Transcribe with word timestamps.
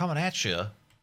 Coming 0.00 0.16
at 0.16 0.46
you 0.46 0.62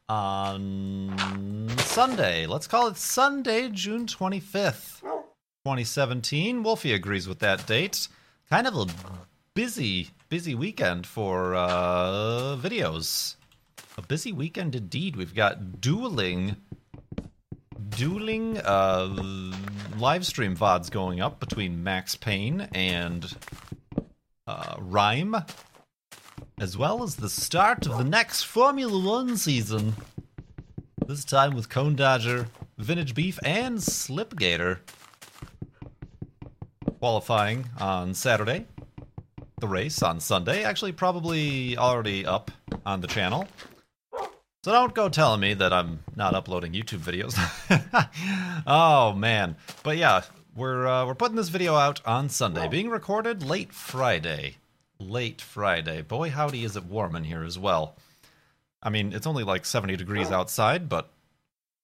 on 0.10 1.70
Sunday. 1.78 2.48
Let's 2.48 2.66
call 2.66 2.88
it 2.88 2.98
Sunday, 2.98 3.70
June 3.70 4.08
25th, 4.08 5.02
2017. 5.02 6.64
Wolfie 6.64 6.94
agrees 6.94 7.28
with 7.28 7.38
that 7.38 7.68
date. 7.68 8.08
Kind 8.50 8.66
of 8.66 8.76
a 8.76 8.88
busy, 9.54 10.10
busy 10.30 10.56
weekend 10.56 11.06
for 11.06 11.54
uh, 11.54 12.58
videos. 12.60 13.36
A 14.00 14.02
busy 14.02 14.32
weekend 14.32 14.74
indeed. 14.74 15.16
We've 15.16 15.36
got 15.36 15.80
dueling, 15.80 16.56
dueling 17.90 18.58
uh, 18.58 19.54
live 20.00 20.26
stream 20.26 20.58
VODs 20.58 20.90
going 20.90 21.22
up 21.22 21.40
between 21.40 21.84
Max 21.84 22.16
Payne 22.16 22.62
and 22.74 23.32
uh, 24.48 24.76
Rime, 24.80 25.36
as 26.60 26.76
well 26.76 27.04
as 27.04 27.16
the 27.16 27.30
start 27.30 27.86
of 27.86 27.98
the 28.00 28.04
next 28.04 28.44
Formula 28.44 29.00
One 29.00 29.38
season. 29.38 29.94
This 31.06 31.24
time 31.24 31.56
with 31.56 31.70
Cone 31.70 31.96
Dodger, 31.96 32.48
Vintage 32.80 33.14
Beef, 33.14 33.38
and 33.44 33.78
Slipgator. 33.78 34.80
Qualifying 37.00 37.70
on 37.80 38.16
Saturday. 38.16 38.66
The 39.60 39.68
race 39.68 40.02
on 40.02 40.20
Sunday. 40.20 40.64
Actually, 40.64 40.94
probably 40.94 41.78
already 41.78 42.26
up 42.26 42.50
on 42.86 43.02
the 43.02 43.08
channel. 43.08 43.48
So 44.64 44.72
don't 44.72 44.96
go 44.96 45.10
telling 45.10 45.40
me 45.40 45.54
that 45.54 45.72
I'm 45.72 46.00
not 46.16 46.34
uploading 46.34 46.74
YouTube 46.74 47.00
videos. 47.00 47.38
oh 48.68 49.14
man, 49.14 49.56
but 49.84 49.98
yeah, 49.98 50.24
we're 50.56 50.88
uh, 50.88 51.06
we're 51.06 51.16
putting 51.16 51.38
this 51.38 51.50
video 51.50 51.76
out 51.76 52.02
on 52.04 52.30
Sunday, 52.30 52.68
being 52.68 52.90
recorded 52.90 53.44
late 53.44 53.72
Friday. 53.72 54.58
Late 55.10 55.42
Friday. 55.42 56.02
Boy, 56.02 56.30
howdy, 56.30 56.64
is 56.64 56.76
it 56.76 56.86
warm 56.86 57.16
in 57.16 57.24
here 57.24 57.44
as 57.44 57.58
well. 57.58 57.96
I 58.82 58.90
mean, 58.90 59.14
it's 59.14 59.28
only 59.28 59.44
like 59.44 59.66
70 59.66 59.96
degrees 59.96 60.32
outside, 60.32 60.90
but 60.90 61.10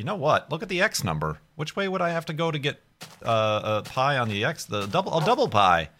you 0.00 0.04
know 0.04 0.16
what? 0.16 0.50
Look 0.50 0.62
at 0.62 0.70
the 0.70 0.80
x 0.80 1.04
number. 1.04 1.36
Which 1.56 1.76
way 1.76 1.86
would 1.86 2.00
I 2.00 2.08
have 2.08 2.24
to 2.24 2.32
go 2.32 2.50
to 2.50 2.58
get 2.58 2.80
uh, 3.22 3.82
a 3.84 3.86
pi 3.86 4.16
on 4.16 4.30
the 4.30 4.46
x? 4.46 4.64
The 4.64 4.86
double, 4.86 5.14
a 5.14 5.22
double 5.22 5.46
pi. 5.46 5.90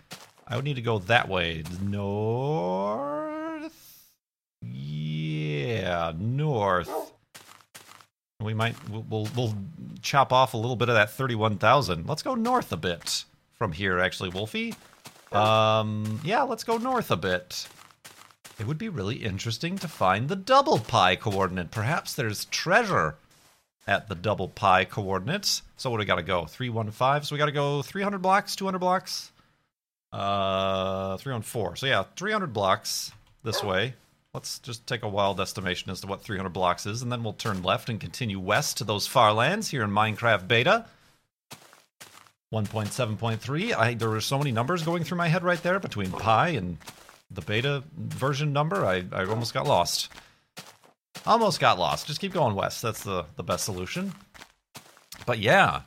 I 0.49 0.57
would 0.57 0.65
need 0.65 0.77
to 0.77 0.81
go 0.81 1.01
that 1.01 1.29
way. 1.29 1.65
North. 1.83 3.75
Yeah, 4.63 6.15
north. 6.19 7.13
We 8.43 8.55
might 8.55 8.75
we'll, 8.89 9.05
we'll, 9.11 9.29
we'll 9.37 9.55
chop 10.01 10.33
off 10.33 10.55
a 10.55 10.57
little 10.57 10.77
bit 10.77 10.89
of 10.89 10.95
that 10.95 11.11
thirty-one 11.11 11.59
thousand. 11.59 12.09
Let's 12.09 12.23
go 12.23 12.35
north 12.35 12.73
a 12.73 12.79
bit 12.79 13.27
from 13.53 13.71
here, 13.71 13.99
actually, 13.99 14.31
Wolfie. 14.31 14.75
Um, 15.31 16.23
yeah, 16.25 16.45
let's 16.45 16.65
go 16.65 16.79
north 16.79 17.11
a 17.11 17.19
bit. 17.19 17.69
It 18.59 18.67
would 18.67 18.79
be 18.79 18.89
really 18.89 19.17
interesting 19.17 19.77
to 19.77 19.89
find 19.89 20.31
the 20.31 20.37
double 20.37 20.79
pi 20.79 21.17
coordinate. 21.17 21.71
Perhaps 21.71 22.15
there's 22.15 22.47
treasure 22.47 23.17
at 23.91 24.09
the 24.09 24.15
double 24.15 24.47
pi 24.47 24.85
coordinates. 24.85 25.63
So 25.77 25.91
what 25.91 25.97
do 25.97 26.03
we 26.03 26.07
got 26.07 26.17
to 26.17 26.23
go? 26.23 26.47
315. 26.47 27.25
So 27.25 27.35
we 27.35 27.39
got 27.39 27.47
to 27.47 27.53
go 27.53 27.83
300 27.83 28.19
blocks, 28.23 28.55
200 28.55 28.79
blocks, 28.79 29.33
uh, 30.13 31.17
314. 31.17 31.77
So 31.77 31.87
yeah, 31.87 32.05
300 32.17 32.53
blocks 32.53 33.11
this 33.43 33.65
way. 33.65 33.95
Let's 34.33 34.61
just 34.61 34.87
take 34.87 35.03
a 35.03 35.09
wild 35.09 35.41
estimation 35.41 35.91
as 35.91 36.03
to 36.03 36.07
what 36.07 36.23
300 36.23 36.51
blocks 36.51 36.87
is, 36.87 37.03
and 37.03 37.11
then 37.11 37.25
we'll 37.25 37.33
turn 37.33 37.65
left 37.65 37.89
and 37.89 38.01
continue 38.01 38.39
west 38.39 38.79
to 38.79 38.85
those 38.85 39.09
far 39.09 39.33
lands 39.33 39.69
here 39.69 39.83
in 39.83 39.91
Minecraft 39.91 40.47
Beta. 40.47 40.87
1.7.3. 42.55 43.77
I 43.77 43.95
there 43.95 44.09
were 44.09 44.21
so 44.21 44.39
many 44.39 44.53
numbers 44.53 44.85
going 44.85 45.03
through 45.03 45.19
my 45.19 45.29
head 45.29 45.43
right 45.43 45.63
there 45.63 45.81
between 45.81 46.13
pi 46.13 46.51
and 46.51 46.79
the 47.29 47.41
beta 47.41 47.83
version 47.97 48.53
number. 48.53 48.85
I, 48.85 49.05
I 49.13 49.25
almost 49.25 49.53
got 49.53 49.67
lost. 49.67 50.11
Almost 51.27 51.61
got 51.61 51.79
lost. 51.79 52.07
Just 52.07 52.21
keep 52.21 52.33
going 52.33 52.55
west. 52.55 52.83
That's 52.83 53.05
the, 53.05 53.27
the 53.37 53.43
best 53.43 53.65
solution. 53.65 54.13
But 55.27 55.39
yeah, 55.39 55.83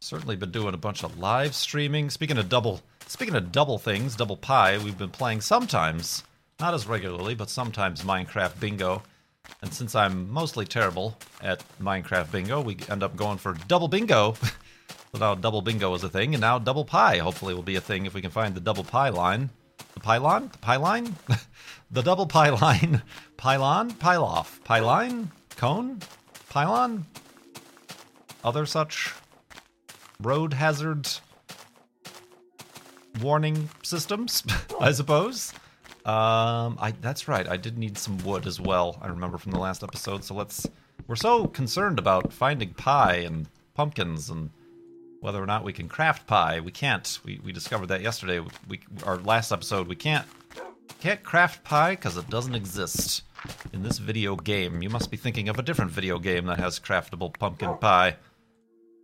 certainly 0.00 0.36
been 0.36 0.50
doing 0.50 0.74
a 0.74 0.78
bunch 0.78 1.04
of 1.04 1.18
live 1.18 1.54
streaming. 1.54 2.10
Speaking 2.10 2.38
of 2.38 2.48
double, 2.48 2.80
speaking 3.06 3.34
of 3.34 3.52
double 3.52 3.78
things, 3.78 4.16
double 4.16 4.36
pie, 4.36 4.78
we've 4.78 4.98
been 4.98 5.10
playing 5.10 5.40
sometimes, 5.42 6.24
not 6.58 6.74
as 6.74 6.86
regularly, 6.86 7.34
but 7.34 7.50
sometimes 7.50 8.02
Minecraft 8.02 8.58
Bingo. 8.60 9.02
And 9.60 9.72
since 9.72 9.94
I'm 9.94 10.30
mostly 10.30 10.64
terrible 10.64 11.18
at 11.42 11.62
Minecraft 11.80 12.32
Bingo, 12.32 12.62
we 12.62 12.78
end 12.88 13.02
up 13.02 13.16
going 13.16 13.38
for 13.38 13.54
double 13.68 13.88
bingo. 13.88 14.34
So 15.14 15.20
now 15.20 15.36
double 15.36 15.62
bingo 15.62 15.94
is 15.94 16.02
a 16.02 16.08
thing, 16.08 16.34
and 16.34 16.40
now 16.40 16.58
double 16.58 16.84
pie 16.84 17.18
hopefully 17.18 17.54
will 17.54 17.62
be 17.62 17.76
a 17.76 17.80
thing 17.80 18.04
if 18.04 18.14
we 18.14 18.20
can 18.20 18.32
find 18.32 18.52
the 18.52 18.60
double 18.60 18.82
pie 18.82 19.10
line. 19.10 19.50
The 19.94 20.00
pylon? 20.00 20.48
The 20.52 20.58
pylon? 20.58 21.16
the 21.90 22.02
double 22.02 22.26
pi 22.26 22.50
line. 22.50 23.02
Pylon? 23.36 23.90
Pyloff. 24.00 24.62
Pylon? 24.64 25.30
Cone? 25.56 26.00
Pylon? 26.48 27.06
Other 28.42 28.66
such 28.66 29.14
road 30.20 30.52
hazard 30.52 31.08
warning 33.20 33.68
systems, 33.82 34.42
I 34.80 34.92
suppose. 34.92 35.52
Um, 36.04 36.76
I 36.80 36.92
that's 37.00 37.28
right. 37.28 37.48
I 37.48 37.56
did 37.56 37.78
need 37.78 37.96
some 37.96 38.18
wood 38.18 38.46
as 38.46 38.60
well. 38.60 38.98
I 39.00 39.06
remember 39.08 39.38
from 39.38 39.52
the 39.52 39.58
last 39.58 39.82
episode. 39.82 40.24
So 40.24 40.34
let's. 40.34 40.66
We're 41.06 41.16
so 41.16 41.46
concerned 41.46 41.98
about 41.98 42.32
finding 42.32 42.74
pie 42.74 43.16
and 43.16 43.48
pumpkins 43.74 44.30
and 44.30 44.50
whether 45.24 45.42
or 45.42 45.46
not 45.46 45.64
we 45.64 45.72
can 45.72 45.88
craft 45.88 46.26
pie. 46.26 46.60
We 46.60 46.70
can't. 46.70 47.18
We, 47.24 47.40
we 47.42 47.50
discovered 47.50 47.86
that 47.86 48.02
yesterday. 48.02 48.44
We 48.68 48.80
our 49.06 49.16
last 49.16 49.52
episode. 49.52 49.88
We 49.88 49.96
can't 49.96 50.26
can't 51.00 51.22
craft 51.22 51.64
pie 51.64 51.92
because 51.92 52.18
it 52.18 52.28
doesn't 52.28 52.54
exist 52.54 53.22
in 53.72 53.82
this 53.82 53.96
video 53.96 54.36
game. 54.36 54.82
You 54.82 54.90
must 54.90 55.10
be 55.10 55.16
thinking 55.16 55.48
of 55.48 55.58
a 55.58 55.62
different 55.62 55.92
video 55.92 56.18
game 56.18 56.44
that 56.44 56.58
has 56.58 56.78
craftable 56.78 57.32
pumpkin 57.38 57.74
pie. 57.78 58.16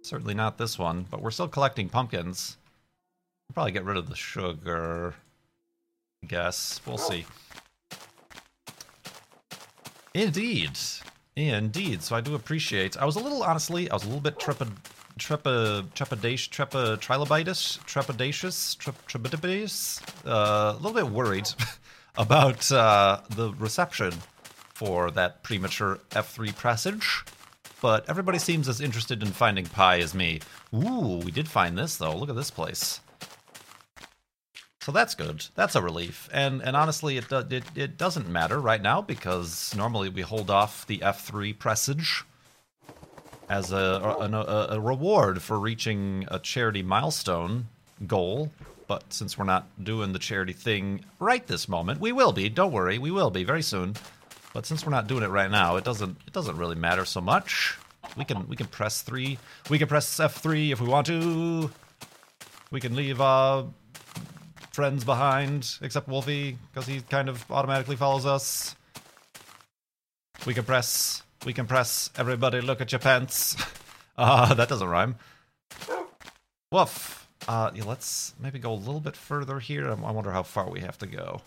Certainly 0.03 0.35
not 0.35 0.59
this 0.59 0.79
one, 0.79 1.07
but 1.11 1.23
we're 1.23 1.31
still 1.31 1.49
collecting 1.49 1.89
pumpkins. 1.89 2.59
We'll 3.49 3.55
probably 3.55 3.73
get 3.73 3.87
rid 3.87 3.97
of 3.97 4.11
the 4.11 4.15
sugar. 4.15 5.15
I 6.23 6.27
guess 6.27 6.83
we'll 6.85 6.99
see. 6.99 7.25
Indeed, 10.13 10.73
indeed. 11.35 12.03
So 12.03 12.15
I 12.15 12.21
do 12.21 12.35
appreciate. 12.35 12.99
I 12.99 13.07
was 13.07 13.17
a 13.17 13.21
little 13.21 13.43
honestly. 13.43 13.91
I 13.91 13.95
was 13.95 14.03
a 14.03 14.07
little 14.07 14.21
bit 14.21 14.39
trepid 14.39 14.71
trepa 15.21 15.89
trepidation 15.93 16.51
trepa 16.51 16.97
trilobitis 16.97 17.79
trepidatious 17.85 18.77
trep, 18.79 18.97
trepidatious 19.07 20.01
uh, 20.27 20.73
a 20.73 20.77
little 20.81 20.95
bit 20.95 21.09
worried 21.09 21.49
about 22.17 22.71
uh, 22.73 23.21
the 23.31 23.53
reception 23.55 24.13
for 24.75 25.11
that 25.11 25.43
premature 25.43 25.99
F3 26.11 26.57
presage. 26.57 27.23
But 27.83 28.09
everybody 28.09 28.39
seems 28.39 28.69
as 28.69 28.81
interested 28.81 29.23
in 29.23 29.29
finding 29.29 29.67
pi 29.67 29.99
as 29.99 30.15
me. 30.15 30.41
Ooh, 30.75 31.21
we 31.25 31.31
did 31.31 31.49
find 31.49 31.77
this 31.77 31.97
though. 31.97 32.17
Look 32.17 32.31
at 32.31 32.37
this 32.37 32.51
place. 32.51 33.01
So 34.81 34.93
that's 34.93 35.15
good. 35.15 35.47
That's 35.55 35.77
a 35.77 35.83
relief. 35.83 36.29
And 36.33 36.63
and 36.63 36.75
honestly, 36.77 37.19
it 37.19 37.29
do, 37.29 37.45
it 37.51 37.65
it 37.75 37.99
doesn't 37.99 38.29
matter 38.29 38.59
right 38.59 38.81
now 38.81 39.03
because 39.03 39.75
normally 39.77 40.09
we 40.09 40.23
hold 40.23 40.51
off 40.51 40.87
the 40.87 40.99
F3 40.99 41.59
presage 41.59 42.25
as 43.51 43.73
a 43.73 43.77
a, 43.77 44.77
a 44.77 44.81
reward 44.81 45.43
for 45.43 45.59
reaching 45.59 46.25
a 46.29 46.39
charity 46.39 46.83
milestone 46.83 47.67
goal. 48.07 48.51
But 48.87 49.13
since 49.13 49.37
we're 49.37 49.45
not 49.45 49.67
doing 49.83 50.13
the 50.13 50.19
charity 50.19 50.53
thing 50.53 51.05
right 51.19 51.47
this 51.47 51.69
moment, 51.69 52.01
we 52.01 52.13
will 52.13 52.33
be. 52.33 52.49
Don't 52.49 52.73
worry, 52.73 52.99
we 52.99 53.11
will 53.11 53.31
be 53.31 53.45
very 53.45 53.63
soon. 53.63 53.95
But 54.55 54.67
since 54.67 54.85
we're 54.85 54.91
not 54.91 55.07
doing 55.07 55.23
it 55.23 55.29
right 55.29 55.51
now, 55.51 55.77
it 55.77 55.85
doesn't 55.85 56.17
it 56.27 56.33
doesn't 56.33 56.57
really 56.57 56.77
matter 56.77 57.05
so 57.05 57.21
much. 57.21 57.77
We 58.17 58.25
can 58.25 58.49
we 58.49 58.57
can 58.57 58.67
press 58.67 59.03
three. 59.03 59.39
We 59.69 59.79
can 59.79 59.89
press 59.89 60.19
F 60.19 60.43
three 60.43 60.73
if 60.73 60.81
we 60.81 60.89
want 60.89 61.07
to. 61.09 61.71
We 62.71 62.81
can 62.81 62.97
leave 62.97 63.21
uh 63.21 63.65
friends 64.73 65.05
behind, 65.05 65.79
except 65.83 66.09
Wolfie, 66.09 66.57
because 66.73 66.87
he 66.87 67.01
kind 67.03 67.29
of 67.29 67.45
automatically 67.51 67.97
follows 67.97 68.27
us. 68.27 68.77
We 70.47 70.55
can 70.55 70.65
press. 70.65 71.23
We 71.45 71.53
can 71.53 71.67
press. 71.67 72.11
Everybody, 72.17 72.61
look 72.61 72.81
at 72.81 72.93
your 72.93 72.99
pants. 72.99 73.57
Uh, 74.17 74.53
that 74.55 74.69
doesn't 74.69 74.89
rhyme. 74.89 75.17
Woof. 76.71 77.29
Uh, 77.49 77.71
yeah, 77.75 77.85
let's 77.85 78.35
maybe 78.39 78.59
go 78.59 78.73
a 78.73 78.75
little 78.75 79.01
bit 79.01 79.17
further 79.17 79.59
here. 79.59 79.91
I 79.91 79.95
wonder 79.95 80.31
how 80.31 80.43
far 80.43 80.69
we 80.69 80.81
have 80.81 80.99
to 80.99 81.07
go. 81.07 81.41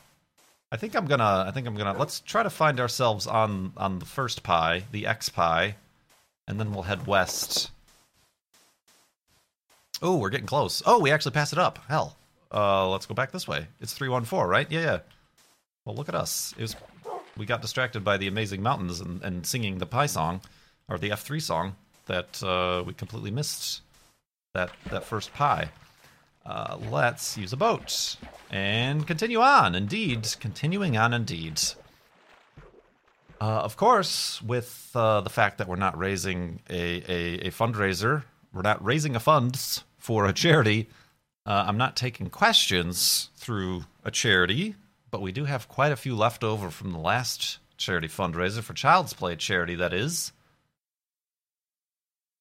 I 0.72 0.78
think 0.78 0.96
I'm 0.96 1.06
gonna. 1.06 1.46
I 1.48 1.52
think 1.52 1.68
I'm 1.68 1.76
gonna. 1.76 1.98
Let's 1.98 2.20
try 2.20 2.42
to 2.42 2.50
find 2.50 2.80
ourselves 2.80 3.28
on 3.28 3.74
on 3.78 4.00
the 4.00 4.06
first 4.06 4.42
pie, 4.42 4.84
the 4.92 5.06
X 5.06 5.30
pie, 5.30 5.76
and 6.48 6.60
then 6.60 6.74
we'll 6.74 6.82
head 6.82 7.06
west. 7.06 7.70
Oh, 10.02 10.18
we're 10.18 10.32
getting 10.32 10.48
close. 10.48 10.82
Oh, 10.86 11.00
we 11.00 11.12
actually 11.12 11.34
passed 11.34 11.54
it 11.54 11.60
up. 11.60 11.78
Hell. 11.88 12.18
Uh, 12.52 12.90
let's 12.90 13.06
go 13.06 13.14
back 13.14 13.32
this 13.32 13.48
way. 13.48 13.68
It's 13.82 13.94
three 13.94 14.10
one 14.10 14.26
four, 14.26 14.48
right? 14.48 14.70
Yeah, 14.72 14.82
yeah. 14.82 15.00
Well, 15.86 15.96
look 15.96 16.10
at 16.10 16.16
us. 16.16 16.56
It 16.58 16.64
was. 16.64 16.76
We 17.38 17.46
got 17.46 17.62
distracted 17.62 18.04
by 18.04 18.18
the 18.18 18.28
amazing 18.28 18.62
mountains 18.62 19.00
and, 19.00 19.22
and 19.24 19.46
singing 19.46 19.80
the 19.80 19.86
pie 19.86 20.06
song, 20.06 20.42
or 20.88 20.98
the 20.98 21.12
F 21.12 21.22
three 21.22 21.40
song 21.40 21.76
that 22.06 22.44
uh, 22.44 22.84
we 22.86 22.94
completely 22.94 23.32
missed. 23.32 23.82
That 24.54 24.72
that 24.92 25.04
first 25.04 25.34
pie. 25.34 25.70
Uh, 26.46 26.78
let's 26.92 27.38
use 27.38 27.54
a 27.54 27.58
boat 27.58 28.18
and 28.52 29.08
continue 29.08 29.40
on. 29.40 29.74
Indeed, 29.76 30.28
continuing 30.40 30.96
on. 30.98 31.14
Indeed. 31.14 31.62
Uh, 33.42 33.46
of 33.46 33.76
course, 33.78 34.42
with 34.42 34.92
uh, 34.94 35.22
the 35.22 35.30
fact 35.30 35.58
that 35.58 35.68
we're 35.68 35.76
not 35.76 35.98
raising 35.98 36.60
a, 36.70 37.04
a, 37.12 37.48
a 37.48 37.52
fundraiser, 37.52 38.24
we're 38.54 38.62
not 38.62 38.84
raising 38.86 39.16
a 39.16 39.20
funds 39.20 39.84
for 39.98 40.26
a 40.26 40.34
charity. 40.34 40.88
Uh, 41.46 41.66
I'm 41.68 41.78
not 41.78 41.96
taking 41.96 42.30
questions 42.30 43.30
through 43.36 43.86
a 44.06 44.12
charity, 44.12 44.76
but 45.14 45.22
we 45.22 45.32
do 45.32 45.46
have 45.46 45.68
quite 45.68 45.92
a 45.92 45.96
few 45.96 46.16
left 46.16 46.44
over 46.44 46.72
from 46.72 46.92
the 46.92 46.98
last 46.98 47.60
charity 47.78 48.08
fundraiser 48.08 48.64
for 48.64 48.74
Child's 48.74 49.14
Play 49.14 49.36
charity, 49.36 49.76
that 49.76 49.94
is. 49.94 50.32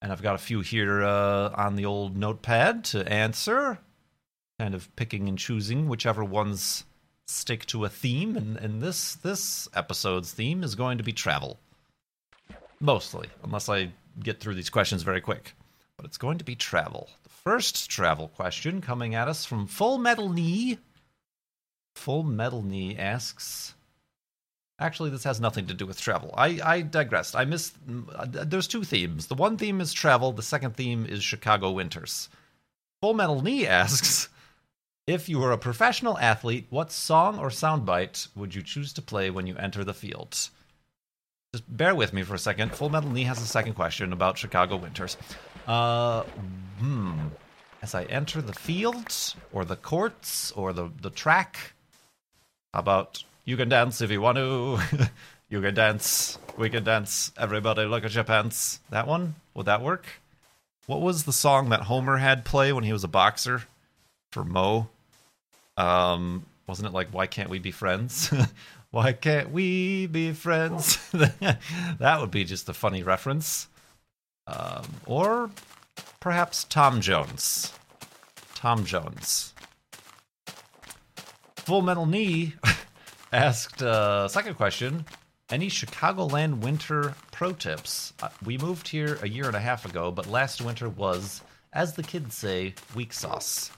And 0.00 0.10
I've 0.10 0.22
got 0.22 0.36
a 0.36 0.38
few 0.38 0.62
here 0.62 1.02
uh, 1.02 1.50
on 1.50 1.76
the 1.76 1.84
old 1.84 2.16
notepad 2.16 2.84
to 2.84 3.06
answer 3.06 3.78
kind 4.58 4.74
of 4.74 4.96
picking 4.96 5.28
and 5.28 5.38
choosing 5.38 5.86
whichever 5.86 6.24
ones 6.24 6.84
stick 7.26 7.66
to 7.66 7.84
a 7.84 7.90
theme. 7.90 8.38
And, 8.38 8.56
and 8.56 8.80
this 8.80 9.16
this 9.16 9.68
episode's 9.74 10.32
theme 10.32 10.64
is 10.64 10.74
going 10.74 10.96
to 10.96 11.04
be 11.04 11.12
travel. 11.12 11.60
Mostly 12.80 13.28
unless 13.44 13.68
i 13.68 13.92
get 14.20 14.40
through 14.40 14.54
these 14.54 14.70
questions 14.70 15.02
very 15.02 15.20
quick. 15.20 15.52
But 15.98 16.06
it's 16.06 16.16
going 16.16 16.38
to 16.38 16.44
be 16.44 16.56
travel. 16.56 17.10
The 17.22 17.28
first 17.28 17.90
travel 17.90 18.28
question 18.28 18.80
coming 18.80 19.14
at 19.14 19.28
us 19.28 19.44
from 19.44 19.66
full 19.66 19.98
metal 19.98 20.30
knee 20.30 20.78
full 22.02 22.22
metal 22.22 22.62
knee 22.62 22.96
asks 22.96 23.74
actually 24.78 25.10
this 25.10 25.24
has 25.24 25.40
nothing 25.40 25.66
to 25.66 25.74
do 25.74 25.86
with 25.86 26.00
travel 26.00 26.34
i 26.36 26.60
i 26.64 26.80
digressed 26.80 27.36
i 27.36 27.44
missed 27.44 27.76
there's 28.28 28.66
two 28.66 28.82
themes 28.82 29.28
the 29.28 29.34
one 29.34 29.56
theme 29.56 29.80
is 29.80 29.92
travel 29.92 30.32
the 30.32 30.42
second 30.42 30.76
theme 30.76 31.06
is 31.06 31.22
chicago 31.22 31.70
winters 31.70 32.28
full 33.00 33.14
metal 33.14 33.40
knee 33.40 33.66
asks 33.66 34.28
if 35.06 35.28
you 35.28 35.38
were 35.38 35.52
a 35.52 35.58
professional 35.58 36.18
athlete, 36.18 36.66
what 36.70 36.92
song 36.92 37.38
or 37.38 37.48
soundbite 37.48 38.28
would 38.36 38.54
you 38.54 38.62
choose 38.62 38.92
to 38.94 39.02
play 39.02 39.30
when 39.30 39.46
you 39.46 39.56
enter 39.56 39.84
the 39.84 39.94
field? 39.94 40.48
Just 41.52 41.64
bear 41.76 41.94
with 41.94 42.12
me 42.12 42.22
for 42.22 42.34
a 42.34 42.38
second. 42.38 42.72
Full 42.72 42.88
Metal 42.88 43.10
Knee 43.10 43.24
has 43.24 43.42
a 43.42 43.46
second 43.46 43.74
question 43.74 44.12
about 44.12 44.38
Chicago 44.38 44.76
winters. 44.76 45.16
Uh, 45.66 46.22
hmm. 46.78 47.14
As 47.82 47.94
I 47.94 48.04
enter 48.04 48.40
the 48.40 48.54
field, 48.54 49.34
or 49.52 49.64
the 49.64 49.76
courts, 49.76 50.52
or 50.52 50.72
the, 50.72 50.90
the 51.00 51.10
track, 51.10 51.71
how 52.72 52.80
about 52.80 53.24
you 53.44 53.56
can 53.56 53.68
dance 53.68 54.00
if 54.00 54.10
you 54.10 54.20
want 54.20 54.38
to? 54.38 54.78
you 55.48 55.60
can 55.60 55.74
dance. 55.74 56.38
We 56.56 56.70
can 56.70 56.84
dance. 56.84 57.32
Everybody 57.38 57.84
look 57.84 58.04
at 58.04 58.14
your 58.14 58.24
pants. 58.24 58.80
That 58.90 59.06
one? 59.06 59.34
Would 59.54 59.66
that 59.66 59.82
work? 59.82 60.06
What 60.86 61.00
was 61.00 61.24
the 61.24 61.32
song 61.32 61.68
that 61.68 61.82
Homer 61.82 62.16
had 62.16 62.44
play 62.44 62.72
when 62.72 62.84
he 62.84 62.92
was 62.92 63.04
a 63.04 63.08
boxer? 63.08 63.62
for 64.32 64.44
Mo. 64.44 64.88
Um, 65.76 66.44
wasn't 66.66 66.88
it 66.88 66.94
like 66.94 67.10
"Why 67.10 67.26
can't 67.26 67.50
we 67.50 67.58
be 67.58 67.70
friends"? 67.70 68.32
Why 68.90 69.12
can't 69.12 69.50
we 69.52 70.06
be 70.06 70.32
friends? 70.32 70.98
that 71.12 72.18
would 72.20 72.30
be 72.30 72.44
just 72.44 72.68
a 72.68 72.74
funny 72.74 73.02
reference. 73.02 73.68
Um, 74.46 74.84
or 75.06 75.50
perhaps 76.20 76.64
Tom 76.64 77.00
Jones. 77.00 77.72
Tom 78.54 78.84
Jones. 78.84 79.51
Full 81.64 81.82
Metal 81.82 82.06
Knee 82.06 82.54
asked 83.32 83.82
a 83.82 83.88
uh, 83.88 84.28
second 84.28 84.54
question. 84.56 85.04
Any 85.48 85.68
Chicagoland 85.68 86.58
winter 86.58 87.14
pro 87.30 87.52
tips? 87.52 88.14
Uh, 88.20 88.30
we 88.44 88.58
moved 88.58 88.88
here 88.88 89.16
a 89.22 89.28
year 89.28 89.46
and 89.46 89.54
a 89.54 89.60
half 89.60 89.84
ago, 89.84 90.10
but 90.10 90.26
last 90.26 90.60
winter 90.60 90.88
was, 90.88 91.40
as 91.72 91.94
the 91.94 92.02
kids 92.02 92.34
say, 92.34 92.74
weak 92.96 93.12
sauce. 93.12 93.70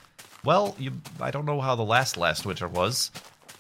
Well, 0.45 0.75
you, 0.79 0.93
I 1.21 1.31
don't 1.31 1.45
know 1.45 1.61
how 1.61 1.75
the 1.75 1.85
last 1.85 2.17
last 2.17 2.47
winter 2.47 2.69
was. 2.69 3.11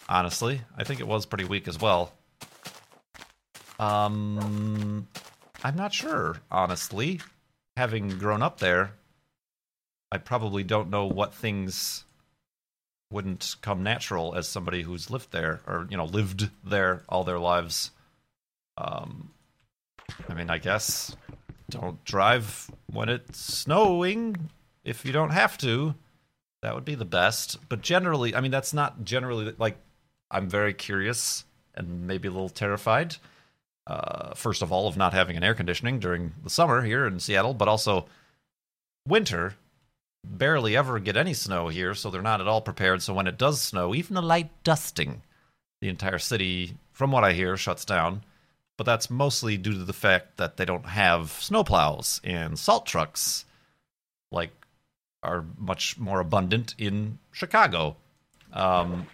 Honestly, 0.08 0.62
I 0.74 0.84
think 0.84 1.00
it 1.00 1.06
was 1.06 1.26
pretty 1.26 1.44
weak 1.44 1.68
as 1.68 1.78
well. 1.78 2.12
Um, 3.78 5.06
I'm 5.62 5.76
not 5.76 5.92
sure. 5.92 6.36
Honestly, 6.50 7.20
having 7.76 8.08
grown 8.08 8.42
up 8.42 8.58
there, 8.58 8.92
I 10.10 10.16
probably 10.16 10.62
don't 10.62 10.88
know 10.88 11.04
what 11.04 11.34
things 11.34 12.03
wouldn't 13.14 13.54
come 13.62 13.84
natural 13.84 14.34
as 14.34 14.48
somebody 14.48 14.82
who's 14.82 15.08
lived 15.08 15.30
there 15.30 15.60
or 15.66 15.86
you 15.88 15.96
know 15.96 16.04
lived 16.04 16.50
there 16.64 17.02
all 17.08 17.22
their 17.22 17.38
lives. 17.38 17.92
Um, 18.76 19.30
I 20.28 20.34
mean, 20.34 20.50
I 20.50 20.58
guess 20.58 21.16
don't 21.70 22.04
drive 22.04 22.70
when 22.92 23.08
it's 23.08 23.38
snowing 23.38 24.50
if 24.84 25.06
you 25.06 25.12
don't 25.12 25.30
have 25.30 25.56
to. 25.58 25.94
That 26.62 26.74
would 26.74 26.84
be 26.84 26.96
the 26.96 27.04
best. 27.04 27.58
But 27.68 27.82
generally, 27.82 28.34
I 28.34 28.40
mean, 28.40 28.50
that's 28.50 28.74
not 28.74 29.04
generally 29.04 29.54
like 29.58 29.78
I'm 30.30 30.48
very 30.48 30.74
curious 30.74 31.44
and 31.74 32.06
maybe 32.06 32.26
a 32.28 32.32
little 32.32 32.48
terrified. 32.48 33.16
Uh, 33.86 34.34
first 34.34 34.62
of 34.62 34.72
all, 34.72 34.88
of 34.88 34.96
not 34.96 35.12
having 35.12 35.36
an 35.36 35.44
air 35.44 35.54
conditioning 35.54 36.00
during 36.00 36.32
the 36.42 36.50
summer 36.50 36.82
here 36.82 37.06
in 37.06 37.20
Seattle, 37.20 37.54
but 37.54 37.68
also 37.68 38.06
winter. 39.06 39.54
Barely 40.24 40.76
ever 40.76 40.98
get 40.98 41.16
any 41.16 41.34
snow 41.34 41.68
here, 41.68 41.94
so 41.94 42.10
they're 42.10 42.22
not 42.22 42.40
at 42.40 42.48
all 42.48 42.60
prepared. 42.60 43.02
So 43.02 43.14
when 43.14 43.26
it 43.26 43.38
does 43.38 43.60
snow, 43.60 43.94
even 43.94 44.16
a 44.16 44.22
light 44.22 44.50
dusting, 44.64 45.22
the 45.80 45.88
entire 45.88 46.18
city, 46.18 46.76
from 46.92 47.12
what 47.12 47.24
I 47.24 47.32
hear, 47.32 47.56
shuts 47.56 47.84
down. 47.84 48.24
But 48.76 48.84
that's 48.84 49.10
mostly 49.10 49.56
due 49.56 49.74
to 49.74 49.84
the 49.84 49.92
fact 49.92 50.38
that 50.38 50.56
they 50.56 50.64
don't 50.64 50.86
have 50.86 51.26
snowplows 51.26 52.20
and 52.24 52.58
salt 52.58 52.86
trucks 52.86 53.44
like 54.32 54.50
are 55.22 55.44
much 55.56 55.98
more 55.98 56.20
abundant 56.20 56.74
in 56.76 57.18
Chicago. 57.32 57.96
Um, 58.52 59.06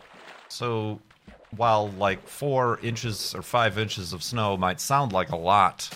so 0.49 1.01
while 1.57 1.89
like 1.91 2.27
four 2.27 2.79
inches 2.83 3.35
or 3.35 3.43
five 3.43 3.79
inches 3.79 4.13
of 4.13 4.23
snow 4.23 4.57
might 4.57 4.81
sound 4.81 5.13
like 5.13 5.31
a 5.31 5.37
lot, 5.37 5.91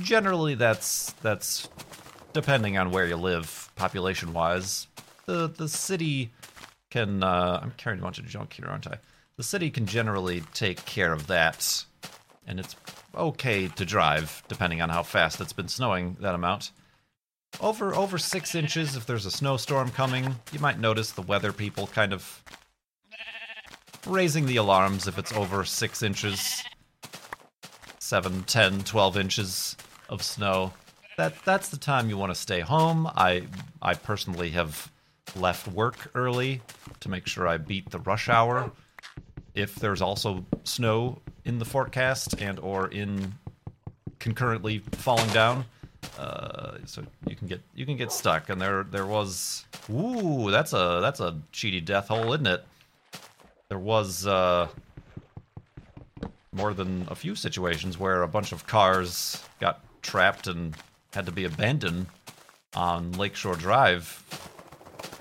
generally 0.00 0.54
that's 0.54 1.12
that's 1.22 1.68
depending 2.32 2.78
on 2.78 2.90
where 2.90 3.06
you 3.06 3.16
live, 3.16 3.70
population 3.76 4.32
wise. 4.32 4.86
The 5.26 5.48
the 5.48 5.68
city 5.68 6.30
can 6.90 7.22
uh, 7.22 7.60
I'm 7.62 7.72
carrying 7.76 8.00
a 8.00 8.04
bunch 8.04 8.18
of 8.18 8.26
junk 8.26 8.52
here, 8.52 8.66
aren't 8.66 8.86
I? 8.86 8.98
The 9.36 9.42
city 9.42 9.70
can 9.70 9.86
generally 9.86 10.42
take 10.52 10.84
care 10.84 11.12
of 11.12 11.26
that, 11.28 11.84
and 12.46 12.60
it's 12.60 12.76
okay 13.14 13.68
to 13.68 13.84
drive 13.84 14.42
depending 14.48 14.80
on 14.80 14.88
how 14.88 15.02
fast 15.02 15.40
it's 15.40 15.52
been 15.52 15.68
snowing 15.68 16.16
that 16.20 16.34
amount. 16.34 16.70
Over 17.60 17.94
over 17.94 18.18
six 18.18 18.54
inches 18.54 18.96
if 18.96 19.06
there's 19.06 19.26
a 19.26 19.30
snowstorm 19.30 19.90
coming. 19.90 20.36
You 20.52 20.58
might 20.58 20.78
notice 20.78 21.12
the 21.12 21.22
weather 21.22 21.52
people 21.52 21.86
kind 21.86 22.12
of 22.12 22.42
raising 24.06 24.46
the 24.46 24.56
alarms 24.56 25.06
if 25.06 25.18
it's 25.18 25.32
over 25.32 25.64
six 25.64 26.02
inches. 26.02 26.62
Seven, 27.98 28.42
ten, 28.44 28.80
twelve 28.80 29.16
inches 29.16 29.76
of 30.08 30.22
snow. 30.22 30.72
That 31.16 31.34
that's 31.44 31.68
the 31.68 31.76
time 31.76 32.08
you 32.08 32.16
want 32.16 32.32
to 32.32 32.40
stay 32.40 32.60
home. 32.60 33.06
I 33.06 33.46
I 33.80 33.94
personally 33.94 34.50
have 34.50 34.90
left 35.36 35.68
work 35.68 36.10
early 36.14 36.62
to 37.00 37.08
make 37.08 37.26
sure 37.26 37.46
I 37.46 37.58
beat 37.58 37.90
the 37.90 37.98
rush 38.00 38.28
hour. 38.28 38.70
If 39.54 39.74
there's 39.74 40.00
also 40.00 40.44
snow 40.64 41.20
in 41.44 41.58
the 41.58 41.64
forecast 41.64 42.40
and 42.40 42.58
or 42.58 42.88
in 42.88 43.34
concurrently 44.18 44.78
falling 44.92 45.28
down, 45.30 45.66
uh, 46.18 46.78
so 46.86 47.04
you 47.26 47.36
can 47.36 47.48
get 47.48 47.60
you 47.74 47.84
can 47.84 47.96
get 47.96 48.10
stuck. 48.10 48.48
And 48.48 48.60
there 48.60 48.84
there 48.84 49.06
was 49.06 49.66
ooh 49.90 50.50
that's 50.50 50.72
a 50.72 51.00
that's 51.02 51.20
a 51.20 51.38
cheaty 51.52 51.84
death 51.84 52.08
hole, 52.08 52.32
isn't 52.32 52.46
it? 52.46 52.64
There 53.68 53.78
was 53.78 54.26
uh, 54.26 54.68
more 56.52 56.72
than 56.72 57.06
a 57.08 57.14
few 57.14 57.34
situations 57.34 57.98
where 57.98 58.22
a 58.22 58.28
bunch 58.28 58.52
of 58.52 58.66
cars 58.66 59.42
got 59.60 59.80
trapped 60.02 60.46
and 60.46 60.76
had 61.12 61.26
to 61.26 61.32
be 61.32 61.44
abandoned 61.44 62.06
on 62.74 63.12
Lakeshore 63.12 63.56
Drive, 63.56 64.22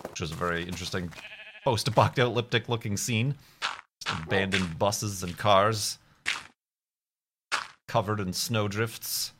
which 0.10 0.22
was 0.22 0.32
a 0.32 0.36
very 0.36 0.64
interesting 0.64 1.12
post-apocalyptic 1.64 2.70
looking 2.70 2.98
scene. 2.98 3.36
Abandoned 4.24 4.80
buses 4.80 5.24
and 5.24 5.38
cars 5.38 5.98
covered 7.88 8.20
in 8.20 8.34
snowdrifts 8.34 9.34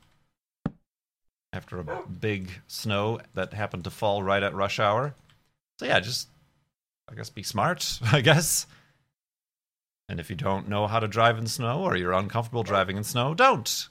after 1.54 1.80
a 1.80 2.04
big 2.08 2.50
snow 2.68 3.20
that 3.34 3.54
happened 3.54 3.84
to 3.84 3.90
fall 3.90 4.24
right 4.24 4.44
at 4.44 4.54
rush 4.54 4.80
hour. 4.80 5.16
So 5.80 5.86
yeah, 5.86 6.00
just 6.00 6.28
I 7.10 7.16
guess 7.16 7.30
be 7.30 7.44
smart, 7.44 8.00
I 8.12 8.22
guess. 8.22 8.68
And 10.08 10.20
if 10.20 10.30
you 10.30 10.36
don't 10.36 10.68
know 10.68 10.88
how 10.88 11.00
to 11.00 11.08
drive 11.08 11.38
in 11.38 11.48
snow 11.48 11.82
or 11.82 11.96
you're 11.96 12.12
uncomfortable 12.12 12.64
driving 12.64 12.98
in 12.98 13.04
snow, 13.04 13.34
don't. 13.34 13.88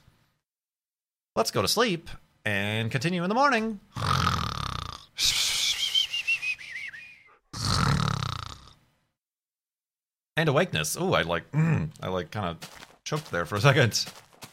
Let's 1.35 1.51
go 1.51 1.61
to 1.61 1.67
sleep 1.67 2.09
and 2.45 2.91
continue 2.91 3.23
in 3.23 3.29
the 3.29 3.35
morning. 3.35 3.79
And 10.37 10.49
awakeness. 10.49 10.97
Oh, 10.99 11.13
I 11.13 11.21
like 11.21 11.51
mm, 11.51 11.89
I 12.01 12.07
like 12.07 12.31
kind 12.31 12.47
of 12.47 12.57
choked 13.03 13.29
there 13.31 13.45
for 13.45 13.55
a 13.55 13.61
second. 13.61 14.05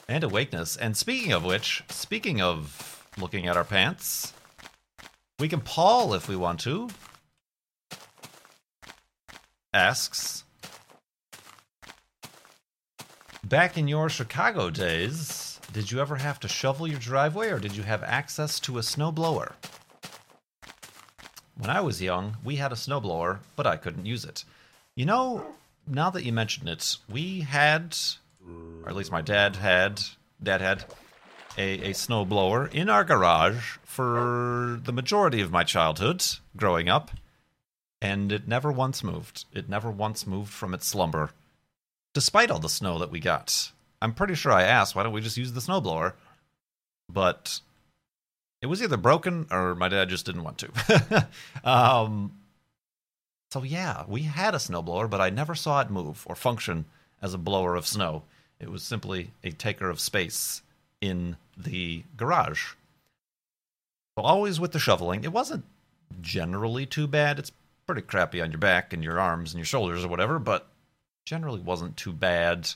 And 0.09 0.25
awakeness. 0.25 0.77
And 0.77 0.97
speaking 0.97 1.33
of 1.33 1.45
which, 1.45 1.83
speaking 1.89 2.41
of 2.41 3.07
looking 3.19 3.47
at 3.47 3.57
our 3.57 3.65
pants, 3.65 4.33
we 5.39 5.49
can 5.49 5.61
Paul 5.61 6.15
if 6.15 6.29
we 6.29 6.37
want 6.37 6.61
to. 6.61 6.89
Asks 9.73 10.45
Back 13.49 13.79
in 13.79 13.89
your 13.89 14.11
Chicago 14.11 14.69
days, 14.69 15.48
did 15.73 15.91
you 15.91 16.01
ever 16.01 16.17
have 16.17 16.41
to 16.41 16.49
shovel 16.49 16.87
your 16.87 16.99
driveway 16.99 17.51
or 17.51 17.59
did 17.59 17.77
you 17.77 17.83
have 17.83 18.03
access 18.03 18.59
to 18.61 18.79
a 18.79 18.83
snowblower? 18.83 19.53
When 21.57 21.71
I 21.71 21.81
was 21.81 22.01
young, 22.01 22.37
we 22.45 22.57
had 22.57 22.73
a 22.73 22.77
snowblower, 22.77 23.39
but 23.57 23.67
I 23.67 23.77
couldn't 23.77 24.07
use 24.07 24.25
it. 24.25 24.45
You 24.95 25.07
know, 25.07 25.45
now 25.87 26.11
that 26.11 26.25
you 26.25 26.33
mention 26.33 26.69
it, 26.69 26.97
we 27.09 27.41
had, 27.41 27.97
or 28.83 28.89
at 28.89 28.97
least 28.97 29.13
my 29.13 29.23
dad 29.23 29.57
had, 29.57 30.01
dad 30.43 30.61
had, 30.61 30.85
a, 31.59 31.91
a 31.91 31.91
snowblower 31.91 32.73
in 32.73 32.89
our 32.89 33.05
garage 33.05 33.77
for 33.83 34.81
the 34.85 34.93
majority 34.93 35.41
of 35.41 35.51
my 35.51 35.65
childhood 35.65 36.25
growing 36.57 36.89
up, 36.89 37.11
and 38.01 38.31
it 38.31 38.47
never 38.47 38.71
once 38.71 39.03
moved. 39.03 39.45
It 39.53 39.69
never 39.69 39.91
once 39.91 40.27
moved 40.27 40.53
from 40.53 40.73
its 40.73 40.87
slumber, 40.87 41.31
despite 42.15 42.51
all 42.51 42.61
the 42.61 42.69
snow 42.69 42.99
that 43.01 43.11
we 43.11 43.19
got. 43.19 43.73
I'm 44.01 44.15
pretty 44.15 44.35
sure 44.35 44.53
I 44.53 44.63
asked, 44.63 44.95
why 44.95 45.03
don't 45.03 45.13
we 45.13 45.21
just 45.21 45.37
use 45.37 45.53
the 45.53 45.61
snowblower? 45.61 46.13
But 47.11 47.61
it 48.61 48.67
was 48.67 48.83
either 48.83 48.97
broken 48.97 49.47
or 49.51 49.75
my 49.75 49.89
dad 49.89 50.09
just 50.09 50.27
didn't 50.27 50.45
want 50.45 50.59
to. 50.59 51.29
um, 51.65 52.33
so 53.51 53.63
yeah, 53.63 54.05
we 54.07 54.23
had 54.23 54.55
a 54.55 54.59
snowblower, 54.59 55.09
but 55.09 55.21
I 55.21 55.31
never 55.31 55.55
saw 55.55 55.81
it 55.81 55.91
move 55.91 56.25
or 56.27 56.35
function 56.35 56.85
as 57.23 57.35
a 57.35 57.39
blower 57.39 57.75
of 57.75 57.87
snow. 57.87 58.25
It 58.61 58.71
was 58.71 58.83
simply 58.83 59.31
a 59.43 59.51
taker 59.51 59.89
of 59.89 60.01
space 60.01 60.63
in 61.01 61.37
the 61.57 62.05
garage. 62.17 62.75
So 64.17 64.25
always 64.25 64.59
with 64.59 64.73
the 64.73 64.79
shoveling, 64.79 65.25
it 65.25 65.33
wasn't 65.33 65.65
generally 66.21 66.87
too 66.87 67.07
bad. 67.07 67.39
It's 67.39 67.53
pretty 67.87 68.03
crappy 68.03 68.43
on 68.43 68.51
your 68.51 68.59
back 68.59 68.93
and 68.93 69.03
your 69.03 69.21
arms 69.21 69.53
and 69.53 69.59
your 69.59 69.65
shoulders 69.65 70.05
or 70.05 70.09
whatever, 70.09 70.39
but 70.39 70.67
generally 71.25 71.61
wasn't 71.61 71.97
too 71.97 72.13
bad. 72.13 72.69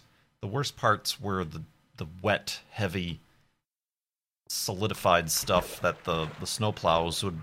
The 0.43 0.49
worst 0.49 0.77
parts 0.77 1.21
were 1.21 1.45
the 1.45 1.63
the 1.99 2.07
wet, 2.21 2.61
heavy, 2.71 3.21
solidified 4.49 5.31
stuff 5.31 5.81
that 5.83 6.03
the 6.03 6.27
the 6.41 6.47
snowplows 6.47 7.23
would 7.23 7.41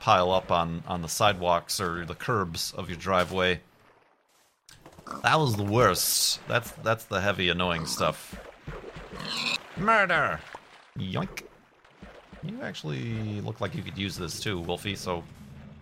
pile 0.00 0.32
up 0.32 0.50
on 0.50 0.82
on 0.88 1.00
the 1.00 1.08
sidewalks 1.08 1.80
or 1.80 2.04
the 2.04 2.16
curbs 2.16 2.74
of 2.76 2.90
your 2.90 2.98
driveway. 2.98 3.60
That 5.22 5.38
was 5.38 5.54
the 5.54 5.62
worst. 5.62 6.40
That's 6.48 6.72
that's 6.82 7.04
the 7.04 7.20
heavy, 7.20 7.50
annoying 7.50 7.86
stuff. 7.86 8.34
Murder! 9.76 10.40
Yoink. 10.98 11.44
You 12.42 12.60
actually 12.62 13.40
look 13.42 13.60
like 13.60 13.76
you 13.76 13.82
could 13.82 13.96
use 13.96 14.16
this 14.16 14.40
too, 14.40 14.58
Wolfie, 14.58 14.96
so 14.96 15.22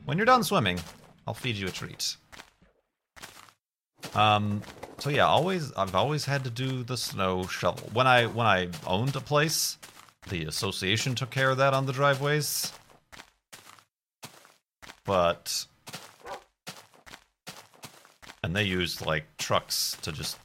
when 0.04 0.18
you're 0.18 0.26
done 0.26 0.44
swimming, 0.44 0.78
I'll 1.26 1.34
feed 1.34 1.56
you 1.56 1.66
a 1.66 1.70
treat. 1.70 2.16
Um 4.14 4.60
so 5.02 5.10
yeah, 5.10 5.26
always 5.26 5.72
I've 5.72 5.96
always 5.96 6.24
had 6.26 6.44
to 6.44 6.50
do 6.50 6.84
the 6.84 6.96
snow 6.96 7.44
shovel. 7.48 7.90
When 7.92 8.06
I 8.06 8.26
when 8.26 8.46
I 8.46 8.68
owned 8.86 9.16
a 9.16 9.20
place, 9.20 9.76
the 10.28 10.44
association 10.44 11.16
took 11.16 11.30
care 11.30 11.50
of 11.50 11.56
that 11.56 11.74
on 11.74 11.86
the 11.86 11.92
driveways. 11.92 12.70
But 15.04 15.66
and 18.44 18.54
they 18.54 18.62
used 18.62 19.04
like 19.04 19.24
trucks 19.38 19.96
to 20.02 20.12
just 20.12 20.38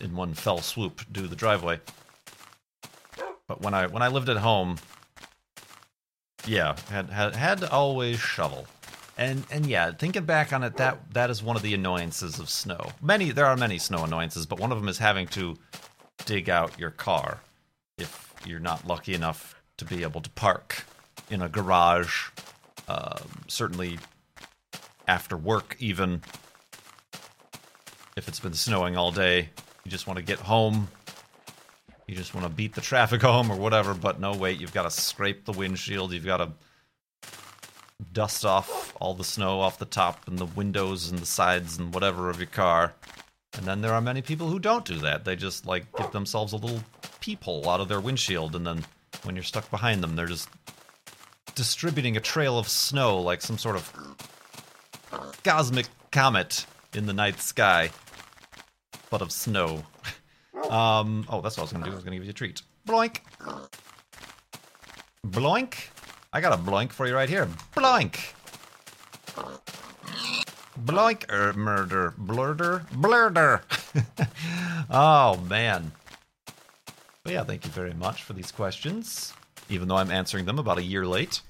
in 0.00 0.16
one 0.16 0.34
fell 0.34 0.58
swoop 0.58 1.02
do 1.12 1.28
the 1.28 1.36
driveway. 1.36 1.78
But 3.46 3.60
when 3.60 3.72
I 3.72 3.86
when 3.86 4.02
I 4.02 4.08
lived 4.08 4.28
at 4.28 4.38
home, 4.38 4.78
yeah, 6.44 6.74
had 6.90 7.08
had 7.08 7.36
had 7.36 7.58
to 7.58 7.70
always 7.70 8.18
shovel. 8.18 8.66
And 9.22 9.44
and 9.52 9.66
yeah, 9.66 9.92
thinking 9.92 10.24
back 10.24 10.52
on 10.52 10.64
it, 10.64 10.78
that 10.78 11.14
that 11.14 11.30
is 11.30 11.44
one 11.44 11.54
of 11.54 11.62
the 11.62 11.74
annoyances 11.74 12.40
of 12.40 12.50
snow. 12.50 12.90
Many 13.00 13.30
there 13.30 13.46
are 13.46 13.56
many 13.56 13.78
snow 13.78 14.02
annoyances, 14.02 14.46
but 14.46 14.58
one 14.58 14.72
of 14.72 14.78
them 14.80 14.88
is 14.88 14.98
having 14.98 15.28
to 15.28 15.56
dig 16.26 16.50
out 16.50 16.76
your 16.76 16.90
car 16.90 17.38
if 17.98 18.34
you're 18.44 18.58
not 18.58 18.84
lucky 18.84 19.14
enough 19.14 19.54
to 19.76 19.84
be 19.84 20.02
able 20.02 20.20
to 20.22 20.30
park 20.30 20.84
in 21.30 21.40
a 21.40 21.48
garage. 21.48 22.30
Um, 22.88 23.28
certainly 23.46 24.00
after 25.06 25.36
work, 25.36 25.76
even 25.78 26.22
if 28.16 28.26
it's 28.26 28.40
been 28.40 28.54
snowing 28.54 28.96
all 28.96 29.12
day, 29.12 29.50
you 29.84 29.90
just 29.90 30.08
want 30.08 30.18
to 30.18 30.24
get 30.24 30.40
home. 30.40 30.88
You 32.08 32.16
just 32.16 32.34
want 32.34 32.44
to 32.44 32.52
beat 32.52 32.74
the 32.74 32.80
traffic 32.80 33.22
home 33.30 33.52
or 33.52 33.56
whatever, 33.56 33.94
but 33.94 34.18
no, 34.18 34.32
wait, 34.32 34.60
you've 34.60 34.74
got 34.74 34.82
to 34.82 34.90
scrape 34.90 35.44
the 35.44 35.52
windshield. 35.52 36.12
You've 36.12 36.26
got 36.26 36.38
to 36.38 36.50
dust 38.12 38.44
off 38.44 38.94
all 39.00 39.14
the 39.14 39.24
snow 39.24 39.60
off 39.60 39.78
the 39.78 39.84
top 39.84 40.26
and 40.26 40.38
the 40.38 40.46
windows 40.46 41.10
and 41.10 41.18
the 41.18 41.26
sides 41.26 41.78
and 41.78 41.94
whatever 41.94 42.30
of 42.30 42.38
your 42.38 42.46
car. 42.46 42.94
And 43.54 43.66
then 43.66 43.82
there 43.82 43.92
are 43.92 44.00
many 44.00 44.22
people 44.22 44.48
who 44.48 44.58
don't 44.58 44.84
do 44.84 44.98
that. 45.00 45.24
They 45.24 45.36
just 45.36 45.66
like 45.66 45.84
give 45.96 46.10
themselves 46.12 46.52
a 46.52 46.56
little 46.56 46.80
peephole 47.20 47.68
out 47.68 47.80
of 47.80 47.88
their 47.88 48.00
windshield, 48.00 48.56
and 48.56 48.66
then 48.66 48.84
when 49.24 49.36
you're 49.36 49.42
stuck 49.44 49.70
behind 49.70 50.02
them, 50.02 50.16
they're 50.16 50.26
just 50.26 50.48
distributing 51.54 52.16
a 52.16 52.20
trail 52.20 52.58
of 52.58 52.66
snow 52.68 53.20
like 53.20 53.42
some 53.42 53.58
sort 53.58 53.76
of 53.76 53.92
cosmic 55.44 55.86
comet 56.10 56.66
in 56.94 57.06
the 57.06 57.12
night 57.12 57.40
sky, 57.40 57.90
but 59.10 59.22
of 59.22 59.30
snow. 59.30 59.82
um, 60.70 61.26
oh, 61.28 61.40
that's 61.40 61.56
what 61.56 61.58
I 61.58 61.62
was 61.62 61.72
gonna 61.72 61.84
do. 61.84 61.92
I 61.92 61.94
was 61.94 62.04
gonna 62.04 62.16
give 62.16 62.24
you 62.24 62.30
a 62.30 62.34
treat. 62.34 62.62
Bloink. 62.86 63.18
Bloink. 65.26 65.74
I 66.32 66.40
got 66.40 66.54
a 66.54 66.56
blank 66.56 66.92
for 66.92 67.06
you 67.06 67.14
right 67.14 67.28
here. 67.28 67.46
Blank. 67.74 68.34
Bloink 70.80 71.30
er, 71.30 71.52
murder. 71.52 72.14
Blurder. 72.18 72.88
Blurder. 72.88 73.60
oh 74.90 75.36
man. 75.48 75.92
But 77.22 77.32
yeah, 77.34 77.44
thank 77.44 77.64
you 77.64 77.70
very 77.70 77.92
much 77.92 78.22
for 78.22 78.32
these 78.32 78.50
questions. 78.50 79.34
Even 79.68 79.88
though 79.88 79.96
I'm 79.96 80.10
answering 80.10 80.46
them 80.46 80.58
about 80.58 80.78
a 80.78 80.82
year 80.82 81.06
late. 81.06 81.42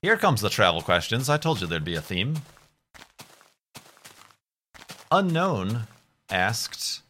Here 0.00 0.16
comes 0.16 0.40
the 0.40 0.50
travel 0.50 0.80
questions. 0.80 1.28
I 1.28 1.38
told 1.38 1.60
you 1.60 1.66
there'd 1.66 1.84
be 1.84 1.96
a 1.96 2.00
theme. 2.00 2.36
Unknown 5.10 5.88
asked, 6.30 7.02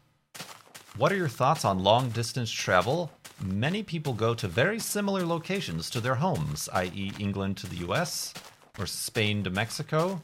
What 0.96 1.12
are 1.12 1.16
your 1.16 1.28
thoughts 1.28 1.64
on 1.64 1.84
long 1.84 2.10
distance 2.10 2.50
travel? 2.50 3.10
Many 3.42 3.82
people 3.82 4.12
go 4.12 4.34
to 4.34 4.48
very 4.48 4.78
similar 4.78 5.26
locations 5.26 5.90
to 5.90 6.00
their 6.00 6.14
homes, 6.14 6.68
i.e., 6.72 7.12
England 7.18 7.56
to 7.58 7.66
the 7.66 7.76
US 7.88 8.32
or 8.78 8.86
Spain 8.86 9.42
to 9.44 9.50
Mexico. 9.50 10.20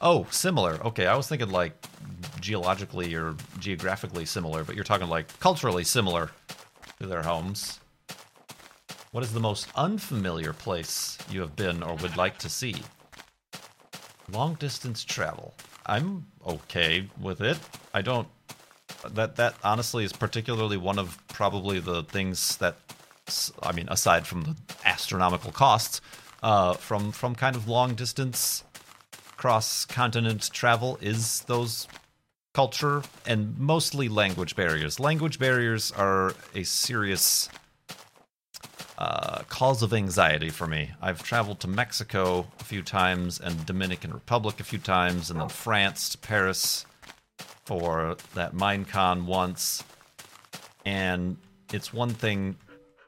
Oh, 0.00 0.26
similar. 0.30 0.80
Okay, 0.86 1.06
I 1.06 1.16
was 1.16 1.28
thinking 1.28 1.50
like 1.50 1.72
geologically 2.40 3.14
or 3.14 3.34
geographically 3.58 4.24
similar, 4.24 4.64
but 4.64 4.74
you're 4.74 4.84
talking 4.84 5.08
like 5.08 5.38
culturally 5.40 5.84
similar 5.84 6.30
to 7.00 7.06
their 7.06 7.22
homes. 7.22 7.80
What 9.10 9.24
is 9.24 9.32
the 9.32 9.40
most 9.40 9.68
unfamiliar 9.74 10.52
place 10.52 11.18
you 11.30 11.40
have 11.40 11.56
been 11.56 11.82
or 11.82 11.94
would 11.96 12.16
like 12.16 12.38
to 12.38 12.48
see? 12.48 12.76
Long 14.30 14.54
distance 14.54 15.04
travel. 15.04 15.54
I'm 15.86 16.26
okay 16.46 17.08
with 17.20 17.40
it. 17.40 17.58
I 17.94 18.02
don't 18.02 18.28
that 19.06 19.36
that 19.36 19.54
honestly 19.62 20.04
is 20.04 20.12
particularly 20.12 20.76
one 20.76 20.98
of 20.98 21.18
probably 21.28 21.80
the 21.80 22.02
things 22.04 22.56
that 22.58 22.76
I 23.62 23.72
mean 23.72 23.88
aside 23.88 24.26
from 24.26 24.42
the 24.42 24.56
astronomical 24.84 25.52
costs 25.52 26.00
uh, 26.42 26.74
from 26.74 27.12
from 27.12 27.34
kind 27.34 27.56
of 27.56 27.68
long 27.68 27.94
distance 27.94 28.64
cross 29.36 29.84
continent 29.84 30.50
travel 30.52 30.98
is 31.00 31.42
those 31.42 31.86
culture 32.52 33.02
and 33.24 33.56
mostly 33.56 34.08
language 34.08 34.56
barriers. 34.56 34.98
Language 34.98 35.38
barriers 35.38 35.92
are 35.92 36.34
a 36.56 36.64
serious 36.64 37.48
uh, 38.98 39.42
cause 39.48 39.82
of 39.82 39.94
anxiety 39.94 40.50
for 40.50 40.66
me. 40.66 40.90
I've 41.00 41.22
traveled 41.22 41.60
to 41.60 41.68
Mexico 41.68 42.48
a 42.58 42.64
few 42.64 42.82
times 42.82 43.38
and 43.38 43.64
Dominican 43.64 44.12
Republic 44.12 44.58
a 44.58 44.64
few 44.64 44.80
times, 44.80 45.30
and 45.30 45.40
then 45.40 45.48
France 45.48 46.08
to 46.08 46.18
Paris 46.18 46.84
for 47.68 48.16
that 48.32 48.54
Minecon 48.54 49.26
once. 49.26 49.84
And 50.86 51.36
it's 51.70 51.92
one 51.92 52.08
thing 52.08 52.56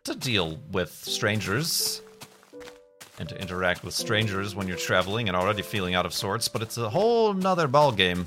to 0.04 0.14
deal 0.14 0.58
with 0.70 0.90
strangers 0.90 2.02
and 3.18 3.26
to 3.30 3.40
interact 3.40 3.82
with 3.84 3.94
strangers 3.94 4.54
when 4.54 4.68
you're 4.68 4.76
traveling 4.76 5.28
and 5.28 5.36
already 5.36 5.62
feeling 5.62 5.94
out 5.94 6.04
of 6.04 6.12
sorts, 6.12 6.46
but 6.46 6.60
it's 6.60 6.76
a 6.76 6.90
whole 6.90 7.32
nother 7.32 7.68
ballgame 7.68 8.26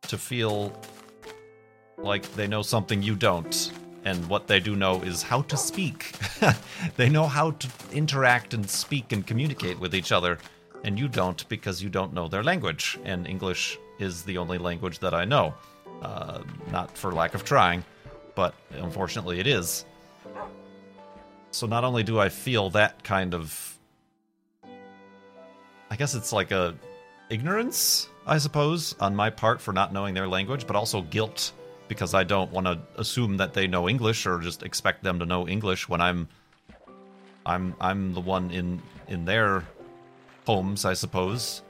to 0.00 0.16
feel 0.16 0.72
like 1.98 2.22
they 2.34 2.46
know 2.46 2.62
something 2.62 3.02
you 3.02 3.14
don't. 3.14 3.70
And 4.06 4.26
what 4.30 4.46
they 4.46 4.60
do 4.60 4.76
know 4.76 5.02
is 5.02 5.22
how 5.22 5.42
to 5.42 5.58
speak. 5.58 6.14
they 6.96 7.10
know 7.10 7.26
how 7.26 7.50
to 7.50 7.68
interact 7.92 8.54
and 8.54 8.68
speak 8.68 9.12
and 9.12 9.26
communicate 9.26 9.78
with 9.78 9.94
each 9.94 10.10
other, 10.10 10.38
and 10.84 10.98
you 10.98 11.06
don't 11.06 11.46
because 11.50 11.82
you 11.82 11.90
don't 11.90 12.14
know 12.14 12.28
their 12.28 12.42
language. 12.42 12.98
And 13.04 13.26
English 13.26 13.78
is 13.98 14.22
the 14.22 14.38
only 14.38 14.58
language 14.58 14.98
that 15.00 15.14
I 15.14 15.24
know. 15.24 15.54
Uh, 16.02 16.42
not 16.70 16.96
for 16.96 17.12
lack 17.12 17.34
of 17.34 17.44
trying, 17.44 17.84
but 18.34 18.54
unfortunately 18.72 19.40
it 19.40 19.46
is. 19.46 19.84
So 21.50 21.66
not 21.66 21.84
only 21.84 22.02
do 22.02 22.20
I 22.20 22.28
feel 22.28 22.70
that 22.70 23.02
kind 23.02 23.34
of 23.34 23.78
I 25.90 25.96
guess 25.96 26.14
it's 26.14 26.32
like 26.32 26.50
a 26.50 26.74
ignorance, 27.30 28.08
I 28.26 28.38
suppose, 28.38 28.94
on 29.00 29.16
my 29.16 29.30
part 29.30 29.60
for 29.60 29.72
not 29.72 29.92
knowing 29.92 30.14
their 30.14 30.28
language, 30.28 30.66
but 30.66 30.76
also 30.76 31.02
guilt 31.02 31.52
because 31.88 32.12
I 32.12 32.24
don't 32.24 32.52
want 32.52 32.66
to 32.66 32.78
assume 32.96 33.38
that 33.38 33.54
they 33.54 33.66
know 33.66 33.88
English 33.88 34.26
or 34.26 34.38
just 34.40 34.62
expect 34.62 35.02
them 35.02 35.18
to 35.20 35.26
know 35.26 35.48
English 35.48 35.88
when 35.88 36.00
I'm 36.00 36.28
I'm 37.46 37.74
I'm 37.80 38.12
the 38.12 38.20
one 38.20 38.50
in 38.50 38.82
in 39.08 39.24
their 39.24 39.64
homes, 40.46 40.84
I 40.84 40.92
suppose. 40.92 41.62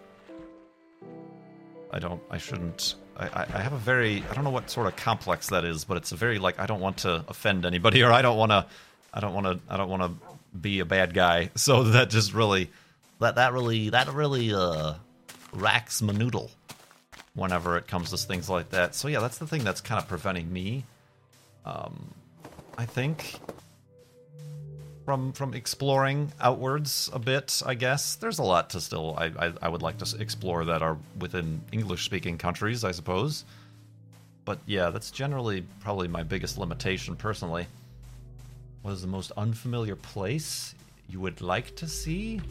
I 1.92 1.99
don't 1.99 2.23
I 2.30 2.38
shouldn't 2.38 2.95
I, 3.16 3.47
I 3.52 3.61
have 3.61 3.73
a 3.73 3.78
very 3.78 4.23
I 4.30 4.35
don't 4.35 4.45
know 4.45 4.50
what 4.50 4.71
sort 4.71 4.87
of 4.87 4.97
complex 4.97 5.49
that 5.49 5.64
is, 5.64 5.85
but 5.85 5.97
it's 5.97 6.12
a 6.12 6.16
very 6.16 6.38
like 6.38 6.59
I 6.59 6.66
don't 6.66 6.80
want 6.80 6.99
to 6.99 7.25
offend 7.28 7.66
anybody 7.66 8.02
or 8.02 8.12
I 8.12 8.23
don't 8.23 8.37
want 8.37 8.52
to 8.52 8.66
I 9.12 9.21
don't 9.21 9.35
want 9.35 9.47
to 9.47 9.61
I 9.68 9.76
don't 9.76 9.88
want 9.88 10.02
to 10.02 10.37
be 10.57 10.80
a 10.80 10.85
bad 10.85 11.14
guy. 11.14 11.50
So 11.57 11.83
that 11.85 12.11
just 12.11 12.35
really 12.35 12.71
that 13.21 13.37
that 13.37 13.52
really 13.52 13.90
that 13.90 14.12
really 14.12 14.52
uh 14.54 14.95
racks 15.52 16.02
my 16.02 16.12
noodle 16.12 16.50
whenever 17.35 17.76
it 17.76 17.87
comes 17.87 18.11
to 18.11 18.16
things 18.16 18.49
like 18.49 18.71
that. 18.71 18.95
So 18.95 19.09
yeah, 19.09 19.21
that's 19.21 19.38
the 19.38 19.47
thing 19.47 19.64
that's 19.64 19.80
kind 19.80 20.00
of 20.00 20.09
preventing 20.09 20.52
me. 20.52 20.85
Um, 21.64 22.14
I 22.76 22.85
think 22.87 23.38
from 25.08 25.32
from 25.32 25.54
exploring 25.54 26.30
outwards 26.38 27.08
a 27.14 27.18
bit. 27.18 27.62
I 27.64 27.72
guess 27.72 28.16
there's 28.16 28.38
a 28.38 28.42
lot 28.42 28.68
to 28.70 28.80
still 28.82 29.14
I 29.16 29.32
I, 29.38 29.52
I 29.62 29.68
would 29.70 29.80
like 29.80 29.96
to 30.04 30.16
explore 30.20 30.66
that 30.66 30.82
are 30.82 30.98
within 31.18 31.62
English 31.73 32.04
speaking 32.04 32.36
countries, 32.36 32.84
I 32.84 32.90
suppose. 32.90 33.47
But 34.44 34.58
yeah, 34.66 34.90
that's 34.90 35.10
generally 35.10 35.64
probably 35.80 36.08
my 36.08 36.25
biggest 36.25 36.58
limitation 36.58 37.16
personally. 37.16 37.66
What 38.82 38.92
is 38.92 39.00
the 39.00 39.08
most 39.08 39.32
unfamiliar 39.34 39.97
place 39.97 40.75
you 41.08 41.21
would 41.21 41.40
like 41.40 41.75
to 41.76 41.88
see? 41.88 42.42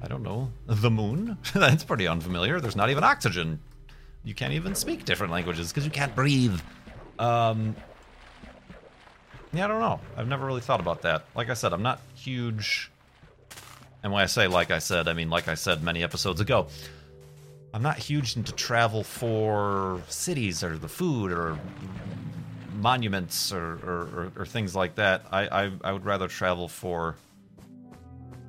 I 0.00 0.08
don't 0.08 0.22
know, 0.22 0.50
the 0.64 0.90
moon? 0.90 1.36
That's 1.54 1.84
pretty 1.84 2.06
unfamiliar. 2.06 2.58
There's 2.58 2.76
not 2.76 2.88
even 2.88 3.04
oxygen. 3.04 3.60
You 4.24 4.34
can't 4.34 4.54
even 4.54 4.74
speak 4.74 5.04
different 5.04 5.30
languages 5.30 5.72
because 5.72 5.84
you 5.84 5.90
can't 5.90 6.14
breathe. 6.14 6.58
Um, 7.18 7.76
yeah, 9.56 9.64
I 9.64 9.68
don't 9.68 9.80
know. 9.80 10.00
I've 10.16 10.28
never 10.28 10.46
really 10.46 10.60
thought 10.60 10.80
about 10.80 11.02
that. 11.02 11.24
Like 11.34 11.50
I 11.50 11.54
said, 11.54 11.72
I'm 11.72 11.82
not 11.82 12.00
huge. 12.14 12.90
And 14.02 14.12
when 14.12 14.22
I 14.22 14.26
say 14.26 14.46
like 14.46 14.70
I 14.70 14.78
said, 14.78 15.08
I 15.08 15.12
mean 15.12 15.30
like 15.30 15.48
I 15.48 15.54
said 15.54 15.82
many 15.82 16.02
episodes 16.02 16.40
ago. 16.40 16.68
I'm 17.74 17.82
not 17.82 17.98
huge 17.98 18.36
into 18.36 18.52
travel 18.52 19.02
for 19.02 20.00
cities 20.08 20.64
or 20.64 20.78
the 20.78 20.88
food 20.88 21.30
or 21.30 21.58
monuments 22.76 23.52
or, 23.52 23.74
or, 23.84 24.00
or, 24.14 24.32
or 24.36 24.46
things 24.46 24.74
like 24.74 24.94
that. 24.94 25.26
I, 25.30 25.64
I 25.64 25.72
I 25.84 25.92
would 25.92 26.04
rather 26.04 26.28
travel 26.28 26.68
for 26.68 27.16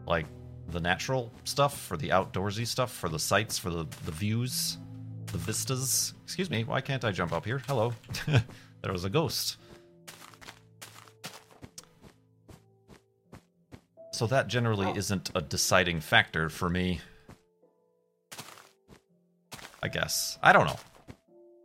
like 0.06 0.26
the 0.70 0.80
natural 0.80 1.32
stuff, 1.44 1.78
for 1.80 1.98
the 1.98 2.10
outdoorsy 2.10 2.68
stuff, 2.68 2.92
for 2.92 3.10
the 3.10 3.20
sights, 3.20 3.58
for 3.58 3.70
the, 3.70 3.86
the 4.06 4.12
views, 4.12 4.78
the 5.28 5.38
vistas. 5.38 6.14
Excuse 6.24 6.50
me, 6.50 6.64
why 6.64 6.82
can't 6.82 7.04
I 7.06 7.12
jump 7.12 7.32
up 7.32 7.46
here? 7.46 7.62
Hello. 7.68 7.94
there 8.82 8.92
was 8.92 9.06
a 9.06 9.10
ghost. 9.10 9.58
So 14.18 14.26
that 14.26 14.48
generally 14.48 14.92
isn't 14.98 15.30
a 15.36 15.42
deciding 15.42 16.02
factor 16.02 16.50
for 16.50 16.72
me. 16.72 17.02
I 19.84 19.90
guess. 19.90 20.40
I 20.42 20.54
don't 20.54 20.66
know. 20.66 20.80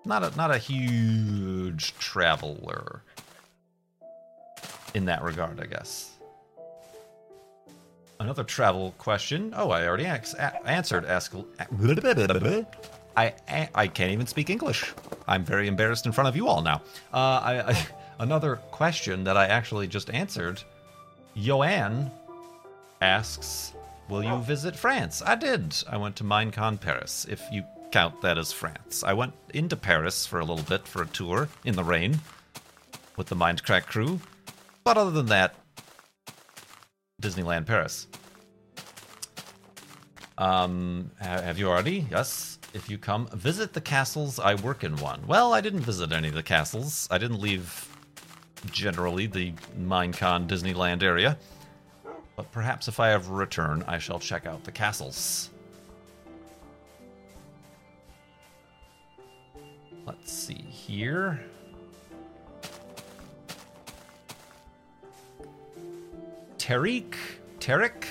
Not 0.04 0.22
a 0.22 0.36
not 0.36 0.50
a 0.50 0.58
huge 0.58 1.94
traveler 1.98 3.00
in 4.92 5.06
that 5.06 5.22
regard, 5.22 5.60
I 5.60 5.64
guess. 5.64 6.10
Another 8.20 8.44
travel 8.44 8.94
question. 8.98 9.54
Oh, 9.56 9.70
I 9.70 9.86
already 9.86 10.04
ax- 10.04 10.34
a- 10.34 10.66
answered. 10.68 11.06
Ask. 11.06 11.34
I, 13.16 13.32
I 13.74 13.86
can't 13.86 14.12
even 14.12 14.26
speak 14.26 14.50
English. 14.50 14.92
I'm 15.26 15.42
very 15.42 15.68
embarrassed 15.68 16.04
in 16.04 16.12
front 16.12 16.28
of 16.28 16.36
you 16.36 16.48
all 16.48 16.60
now. 16.60 16.82
Uh, 17.14 17.16
I, 17.16 17.70
I, 17.70 17.86
another 18.18 18.56
question 18.56 19.24
that 19.24 19.38
I 19.38 19.46
actually 19.46 19.86
just 19.86 20.10
answered. 20.10 20.62
Joanne 21.34 22.10
asks, 23.02 23.74
"Will 24.08 24.22
you 24.22 24.38
visit 24.38 24.76
France?" 24.76 25.22
I 25.24 25.34
did. 25.34 25.76
I 25.90 25.96
went 25.96 26.16
to 26.16 26.24
Minecon 26.24 26.80
Paris. 26.80 27.26
If 27.28 27.42
you 27.50 27.64
count 27.90 28.22
that 28.22 28.38
as 28.38 28.52
France, 28.52 29.02
I 29.04 29.12
went 29.12 29.34
into 29.52 29.76
Paris 29.76 30.24
for 30.24 30.40
a 30.40 30.44
little 30.44 30.64
bit 30.64 30.86
for 30.88 31.02
a 31.02 31.06
tour 31.06 31.48
in 31.64 31.74
the 31.74 31.84
rain 31.84 32.20
with 33.16 33.26
the 33.26 33.36
Mindcrack 33.36 33.86
crew. 33.86 34.20
But 34.84 34.96
other 34.96 35.10
than 35.10 35.26
that, 35.26 35.54
Disneyland 37.20 37.66
Paris. 37.66 38.06
Um, 40.38 41.10
have 41.20 41.58
you 41.58 41.68
already? 41.68 42.06
Yes. 42.10 42.58
If 42.74 42.88
you 42.88 42.96
come 42.98 43.26
visit 43.28 43.74
the 43.74 43.80
castles, 43.80 44.38
I 44.40 44.54
work 44.54 44.82
in 44.82 44.96
one. 44.96 45.26
Well, 45.26 45.52
I 45.52 45.60
didn't 45.60 45.80
visit 45.80 46.10
any 46.10 46.28
of 46.28 46.34
the 46.34 46.42
castles. 46.42 47.06
I 47.10 47.18
didn't 47.18 47.40
leave 47.40 47.88
generally 48.70 49.26
the 49.26 49.52
Minecon 49.78 50.48
Disneyland 50.48 51.02
area. 51.02 51.36
But 52.36 52.50
perhaps 52.50 52.88
if 52.88 52.98
I 52.98 53.12
ever 53.12 53.34
return, 53.34 53.84
I 53.86 53.98
shall 53.98 54.18
check 54.18 54.46
out 54.46 54.64
the 54.64 54.72
castles. 54.72 55.50
Let's 60.06 60.32
see 60.32 60.54
here. 60.54 61.40
Tariq, 66.58 67.14
Tarek, 67.58 68.04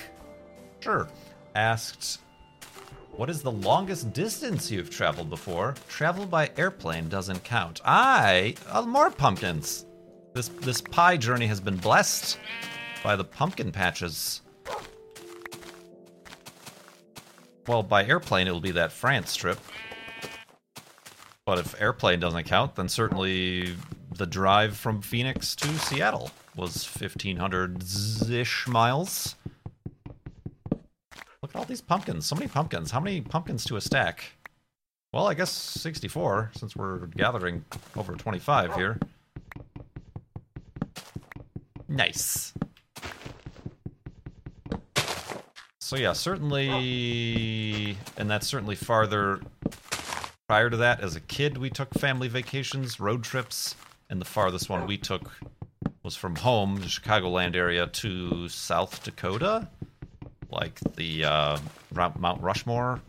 sure, 0.81 1.07
asked, 1.55 2.19
"What 3.11 3.29
is 3.29 3.41
the 3.41 3.51
longest 3.51 4.13
distance 4.13 4.69
you've 4.69 4.89
traveled 4.89 5.29
before? 5.29 5.75
Travel 5.87 6.25
by 6.25 6.51
airplane 6.57 7.09
doesn't 7.09 7.43
count." 7.43 7.81
I 7.83 8.55
uh, 8.69 8.83
more 8.83 9.09
pumpkins. 9.09 9.85
This 10.33 10.49
this 10.49 10.81
pie 10.81 11.17
journey 11.17 11.47
has 11.47 11.59
been 11.59 11.77
blessed 11.77 12.37
by 13.03 13.15
the 13.15 13.23
pumpkin 13.23 13.71
patches. 13.71 14.41
Well, 17.67 17.83
by 17.83 18.05
airplane 18.05 18.47
it'll 18.47 18.59
be 18.59 18.71
that 18.71 18.91
France 18.91 19.35
trip. 19.35 19.59
But 21.45 21.59
if 21.59 21.79
airplane 21.81 22.19
doesn't 22.19 22.43
count, 22.43 22.75
then 22.75 22.87
certainly 22.89 23.75
the 24.15 24.25
drive 24.25 24.77
from 24.77 25.01
Phoenix 25.01 25.55
to 25.57 25.67
Seattle 25.79 26.31
was 26.55 26.85
1500 26.85 27.83
ish 28.29 28.67
miles. 28.67 29.35
Look 31.41 31.55
at 31.55 31.55
all 31.55 31.65
these 31.65 31.81
pumpkins. 31.81 32.25
So 32.25 32.35
many 32.35 32.47
pumpkins. 32.47 32.91
How 32.91 32.99
many 32.99 33.21
pumpkins 33.21 33.65
to 33.65 33.75
a 33.75 33.81
stack? 33.81 34.23
Well, 35.13 35.27
I 35.27 35.33
guess 35.33 35.51
64, 35.51 36.51
since 36.55 36.75
we're 36.75 37.07
gathering 37.07 37.65
over 37.97 38.15
25 38.15 38.75
here. 38.75 38.99
Nice. 41.89 42.53
So 45.91 45.97
yeah, 45.97 46.13
certainly, 46.13 47.97
and 48.15 48.31
that's 48.31 48.47
certainly 48.47 48.75
farther. 48.75 49.41
Prior 50.47 50.69
to 50.69 50.77
that, 50.77 51.01
as 51.01 51.17
a 51.17 51.19
kid, 51.19 51.57
we 51.57 51.69
took 51.69 51.93
family 51.95 52.29
vacations, 52.29 53.01
road 53.01 53.25
trips, 53.25 53.75
and 54.09 54.21
the 54.21 54.25
farthest 54.25 54.69
one 54.69 54.87
we 54.87 54.97
took 54.97 55.29
was 56.01 56.15
from 56.15 56.37
home, 56.37 56.77
the 56.77 56.85
Chicagoland 56.85 57.57
area, 57.57 57.87
to 57.87 58.47
South 58.47 59.03
Dakota, 59.03 59.67
like 60.49 60.79
the 60.95 61.25
uh, 61.25 61.57
Mount 61.93 62.41
Rushmore, 62.41 63.01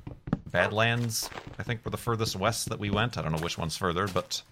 Badlands. 0.51 1.31
I 1.61 1.63
think 1.63 1.85
were 1.85 1.93
the 1.93 1.97
furthest 1.97 2.35
west 2.35 2.69
that 2.71 2.81
we 2.81 2.91
went. 2.91 3.17
I 3.17 3.23
don't 3.23 3.31
know 3.31 3.43
which 3.43 3.59
one's 3.59 3.77
further, 3.77 4.09
but 4.09 4.43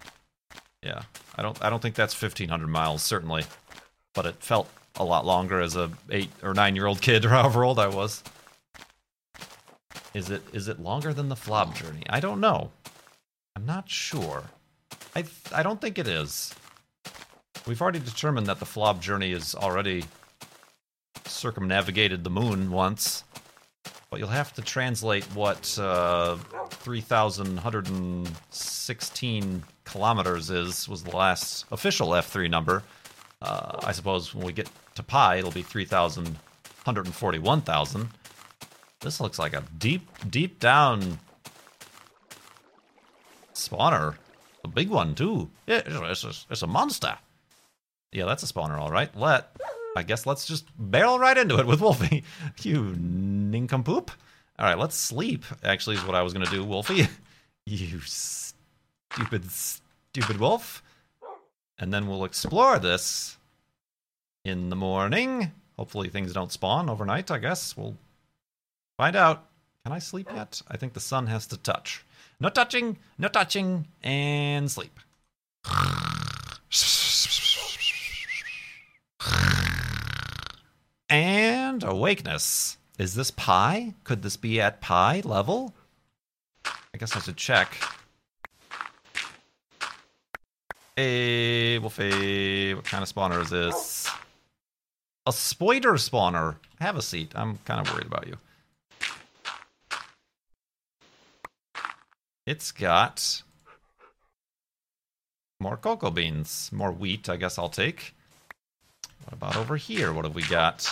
yeah, 0.84 1.02
I 1.34 1.42
don't. 1.42 1.60
I 1.64 1.68
don't 1.68 1.82
think 1.82 1.96
that's 1.96 2.14
1,500 2.14 2.68
miles, 2.68 3.02
certainly, 3.02 3.42
but 4.14 4.24
it 4.24 4.36
felt 4.36 4.68
a 4.96 5.04
lot 5.04 5.24
longer 5.24 5.60
as 5.60 5.76
a 5.76 5.90
eight 6.10 6.30
or 6.42 6.54
nine 6.54 6.76
year 6.76 6.86
old 6.86 7.00
kid 7.00 7.24
or 7.24 7.28
however 7.30 7.64
old 7.64 7.78
I 7.78 7.88
was. 7.88 8.22
Is 10.14 10.30
it 10.30 10.42
is 10.52 10.68
it 10.68 10.80
longer 10.80 11.14
than 11.14 11.28
the 11.28 11.36
Flob 11.36 11.74
journey? 11.74 12.02
I 12.08 12.20
don't 12.20 12.40
know. 12.40 12.70
I'm 13.54 13.66
not 13.66 13.88
sure. 13.88 14.44
I 15.14 15.24
I 15.52 15.62
don't 15.62 15.80
think 15.80 15.98
it 15.98 16.08
is. 16.08 16.54
We've 17.66 17.80
already 17.80 18.00
determined 18.00 18.46
that 18.46 18.58
the 18.58 18.66
Flob 18.66 19.00
journey 19.00 19.32
is 19.32 19.54
already 19.54 20.04
circumnavigated 21.26 22.24
the 22.24 22.30
moon 22.30 22.70
once. 22.70 23.24
But 24.10 24.18
you'll 24.18 24.28
have 24.28 24.52
to 24.54 24.62
translate 24.62 25.24
what 25.34 25.78
uh, 25.78 26.36
3,116 26.70 29.62
kilometers 29.84 30.50
is, 30.50 30.88
was 30.88 31.04
the 31.04 31.16
last 31.16 31.64
official 31.70 32.08
F3 32.08 32.50
number. 32.50 32.82
Uh, 33.42 33.78
I 33.82 33.92
suppose 33.92 34.34
when 34.34 34.46
we 34.46 34.52
get 34.52 34.68
to 34.96 35.02
pi, 35.02 35.36
it'll 35.36 35.50
be 35.50 35.62
3,141,000. 35.62 38.08
This 39.00 39.18
looks 39.20 39.38
like 39.38 39.54
a 39.54 39.64
deep, 39.78 40.06
deep 40.28 40.60
down 40.60 41.18
spawner. 43.54 44.16
A 44.62 44.68
big 44.68 44.90
one, 44.90 45.14
too. 45.14 45.48
Yeah, 45.66 45.80
it's 45.86 46.24
a, 46.24 46.34
it's 46.50 46.60
a 46.62 46.66
monster. 46.66 47.16
Yeah, 48.12 48.26
that's 48.26 48.42
a 48.42 48.46
spawner, 48.46 48.78
all 48.78 48.90
right. 48.90 49.16
Let, 49.16 49.56
I 49.96 50.02
guess 50.02 50.26
let's 50.26 50.44
just 50.46 50.66
barrel 50.78 51.18
right 51.18 51.38
into 51.38 51.58
it 51.58 51.66
with 51.66 51.80
Wolfie. 51.80 52.24
you 52.62 52.94
nincompoop. 52.98 54.10
All 54.58 54.66
right, 54.66 54.78
let's 54.78 54.96
sleep, 54.96 55.46
actually, 55.64 55.96
is 55.96 56.04
what 56.04 56.14
I 56.14 56.20
was 56.22 56.34
going 56.34 56.44
to 56.44 56.52
do, 56.52 56.62
Wolfie. 56.62 57.08
you 57.66 58.00
stupid, 58.00 59.50
stupid 59.50 60.38
wolf. 60.38 60.82
And 61.80 61.94
then 61.94 62.06
we'll 62.06 62.24
explore 62.24 62.78
this 62.78 63.38
in 64.44 64.68
the 64.68 64.76
morning. 64.76 65.50
Hopefully 65.78 66.10
things 66.10 66.34
don't 66.34 66.52
spawn 66.52 66.90
overnight, 66.90 67.30
I 67.30 67.38
guess. 67.38 67.74
We'll 67.74 67.96
find 68.98 69.16
out. 69.16 69.46
Can 69.82 69.92
I 69.92 69.98
sleep 69.98 70.28
yet? 70.34 70.60
I 70.68 70.76
think 70.76 70.92
the 70.92 71.00
sun 71.00 71.26
has 71.28 71.46
to 71.46 71.56
touch. 71.56 72.04
No 72.38 72.50
touching, 72.50 72.98
no 73.16 73.28
touching, 73.28 73.88
and 74.02 74.70
sleep. 74.70 75.00
And 81.08 81.82
awakeness. 81.82 82.76
Is 82.98 83.14
this 83.14 83.30
pi? 83.30 83.94
Could 84.04 84.20
this 84.20 84.36
be 84.36 84.60
at 84.60 84.82
pi 84.82 85.22
level? 85.24 85.74
I 86.66 86.98
guess 86.98 87.16
I 87.16 87.20
should 87.20 87.38
check. 87.38 87.74
Eh, 91.00 91.02
hey, 91.02 91.78
Wolfie, 91.78 92.74
what 92.74 92.84
kind 92.84 93.02
of 93.02 93.10
spawner 93.10 93.40
is 93.40 93.48
this? 93.48 94.10
A 95.24 95.32
spoiler 95.32 95.94
spawner. 95.94 96.56
Have 96.78 96.96
a 96.96 97.00
seat. 97.00 97.32
I'm 97.34 97.56
kind 97.64 97.80
of 97.80 97.90
worried 97.90 98.06
about 98.06 98.26
you. 98.26 98.36
It's 102.46 102.70
got 102.70 103.42
more 105.58 105.78
cocoa 105.78 106.10
beans, 106.10 106.68
more 106.70 106.92
wheat. 106.92 107.30
I 107.30 107.36
guess 107.36 107.58
I'll 107.58 107.70
take. 107.70 108.14
What 109.24 109.32
about 109.32 109.56
over 109.56 109.78
here? 109.78 110.12
What 110.12 110.26
have 110.26 110.34
we 110.34 110.42
got? 110.42 110.86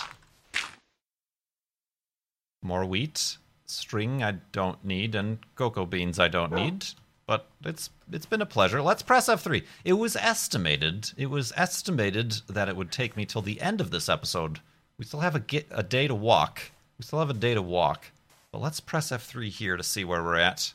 More 2.63 2.85
wheat, 2.85 3.37
string 3.67 4.23
I 4.23 4.37
don't 4.53 4.83
need, 4.83 5.13
and 5.13 5.37
cocoa 5.53 5.85
beans 5.85 6.17
I 6.17 6.29
don't 6.29 6.53
need 6.53 6.87
but 7.29 7.45
it's 7.63 7.89
it's 8.11 8.25
been 8.25 8.41
a 8.41 8.45
pleasure. 8.47 8.81
Let's 8.81 9.03
press 9.03 9.29
F3. 9.29 9.63
It 9.85 9.93
was 9.93 10.15
estimated, 10.15 11.11
it 11.15 11.27
was 11.27 11.53
estimated 11.55 12.41
that 12.47 12.67
it 12.67 12.75
would 12.75 12.91
take 12.91 13.15
me 13.15 13.23
till 13.23 13.43
the 13.43 13.61
end 13.61 13.79
of 13.79 13.91
this 13.91 14.09
episode. 14.09 14.61
We 14.97 15.05
still 15.05 15.19
have 15.19 15.35
a 15.35 15.39
get 15.39 15.67
a 15.69 15.83
day 15.83 16.07
to 16.07 16.15
walk. 16.15 16.71
We 16.97 17.05
still 17.05 17.19
have 17.19 17.29
a 17.29 17.35
day 17.35 17.53
to 17.53 17.61
walk. 17.61 18.07
But 18.51 18.63
let's 18.63 18.79
press 18.79 19.11
F3 19.11 19.49
here 19.49 19.77
to 19.77 19.83
see 19.83 20.03
where 20.03 20.23
we're 20.23 20.37
at. 20.37 20.73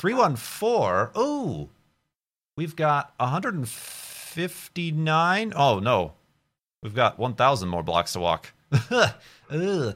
314. 0.00 1.12
Oh. 1.14 1.68
We've 2.56 2.74
got 2.74 3.14
159. 3.18 5.52
Oh 5.54 5.78
no. 5.78 6.14
We've 6.82 6.96
got 6.96 7.16
1000 7.16 7.68
more 7.68 7.84
blocks 7.84 8.14
to 8.14 8.18
walk. 8.18 8.52
uh, 8.90 9.12
we 9.48 9.94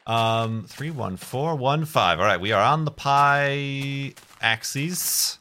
Um, 0.06 0.66
31415. 0.68 2.20
All 2.20 2.24
right, 2.24 2.40
we 2.40 2.52
are 2.52 2.62
on 2.62 2.84
the 2.84 2.92
pi 2.92 4.14
axis. 4.40 5.36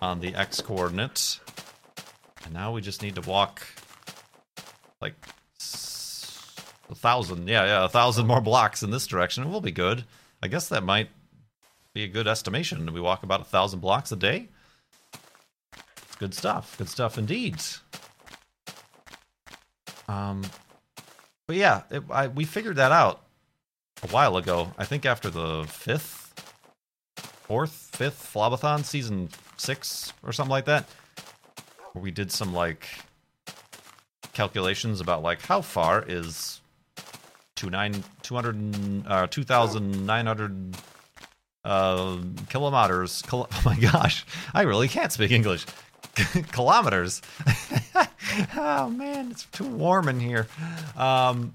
On 0.00 0.20
the 0.20 0.34
x 0.34 0.62
coordinate. 0.62 1.41
And 2.44 2.54
now 2.54 2.72
we 2.72 2.80
just 2.80 3.02
need 3.02 3.14
to 3.16 3.20
walk 3.22 3.66
like 5.00 5.14
a 6.90 6.94
thousand, 6.94 7.48
yeah, 7.48 7.64
yeah, 7.64 7.84
a 7.84 7.88
thousand 7.88 8.26
more 8.26 8.40
blocks 8.40 8.82
in 8.82 8.90
this 8.90 9.06
direction. 9.06 9.50
We'll 9.50 9.60
be 9.60 9.72
good. 9.72 10.04
I 10.42 10.48
guess 10.48 10.68
that 10.68 10.82
might 10.82 11.08
be 11.94 12.04
a 12.04 12.08
good 12.08 12.26
estimation. 12.26 12.92
We 12.92 13.00
walk 13.00 13.22
about 13.22 13.40
a 13.40 13.44
thousand 13.44 13.80
blocks 13.80 14.12
a 14.12 14.16
day. 14.16 14.48
It's 15.96 16.16
good 16.16 16.34
stuff. 16.34 16.76
Good 16.78 16.88
stuff 16.88 17.18
indeed. 17.18 17.56
Um, 20.08 20.42
but 21.46 21.56
yeah, 21.56 21.82
it, 21.90 22.02
I, 22.10 22.28
we 22.28 22.44
figured 22.44 22.76
that 22.76 22.92
out 22.92 23.22
a 24.02 24.08
while 24.08 24.36
ago. 24.36 24.72
I 24.76 24.84
think 24.84 25.06
after 25.06 25.30
the 25.30 25.64
fifth, 25.68 26.32
fourth, 27.16 27.90
fifth 27.94 28.30
Flobathon, 28.32 28.84
season 28.84 29.28
six 29.56 30.12
or 30.24 30.32
something 30.32 30.50
like 30.50 30.64
that 30.64 30.88
we 31.94 32.10
did 32.10 32.30
some 32.32 32.52
like 32.52 32.88
calculations 34.32 35.00
about 35.00 35.22
like 35.22 35.42
how 35.42 35.60
far 35.60 36.04
is 36.06 36.60
two 37.54 37.70
nine 37.70 38.02
two 38.22 38.34
hundred 38.34 39.06
uh, 39.06 39.26
two 39.28 39.44
thousand 39.44 40.06
nine 40.06 40.26
hundred 40.26 40.76
Uh, 41.64 42.18
kilometers. 42.48 43.22
Kil- 43.22 43.46
oh 43.52 43.62
my 43.64 43.76
gosh, 43.78 44.26
I 44.52 44.62
really 44.62 44.88
can't 44.88 45.12
speak 45.12 45.30
English. 45.30 45.64
kilometers. 46.50 47.22
oh 48.56 48.90
man, 48.90 49.30
it's 49.30 49.44
too 49.44 49.68
warm 49.68 50.08
in 50.08 50.18
here. 50.18 50.48
Um, 50.96 51.54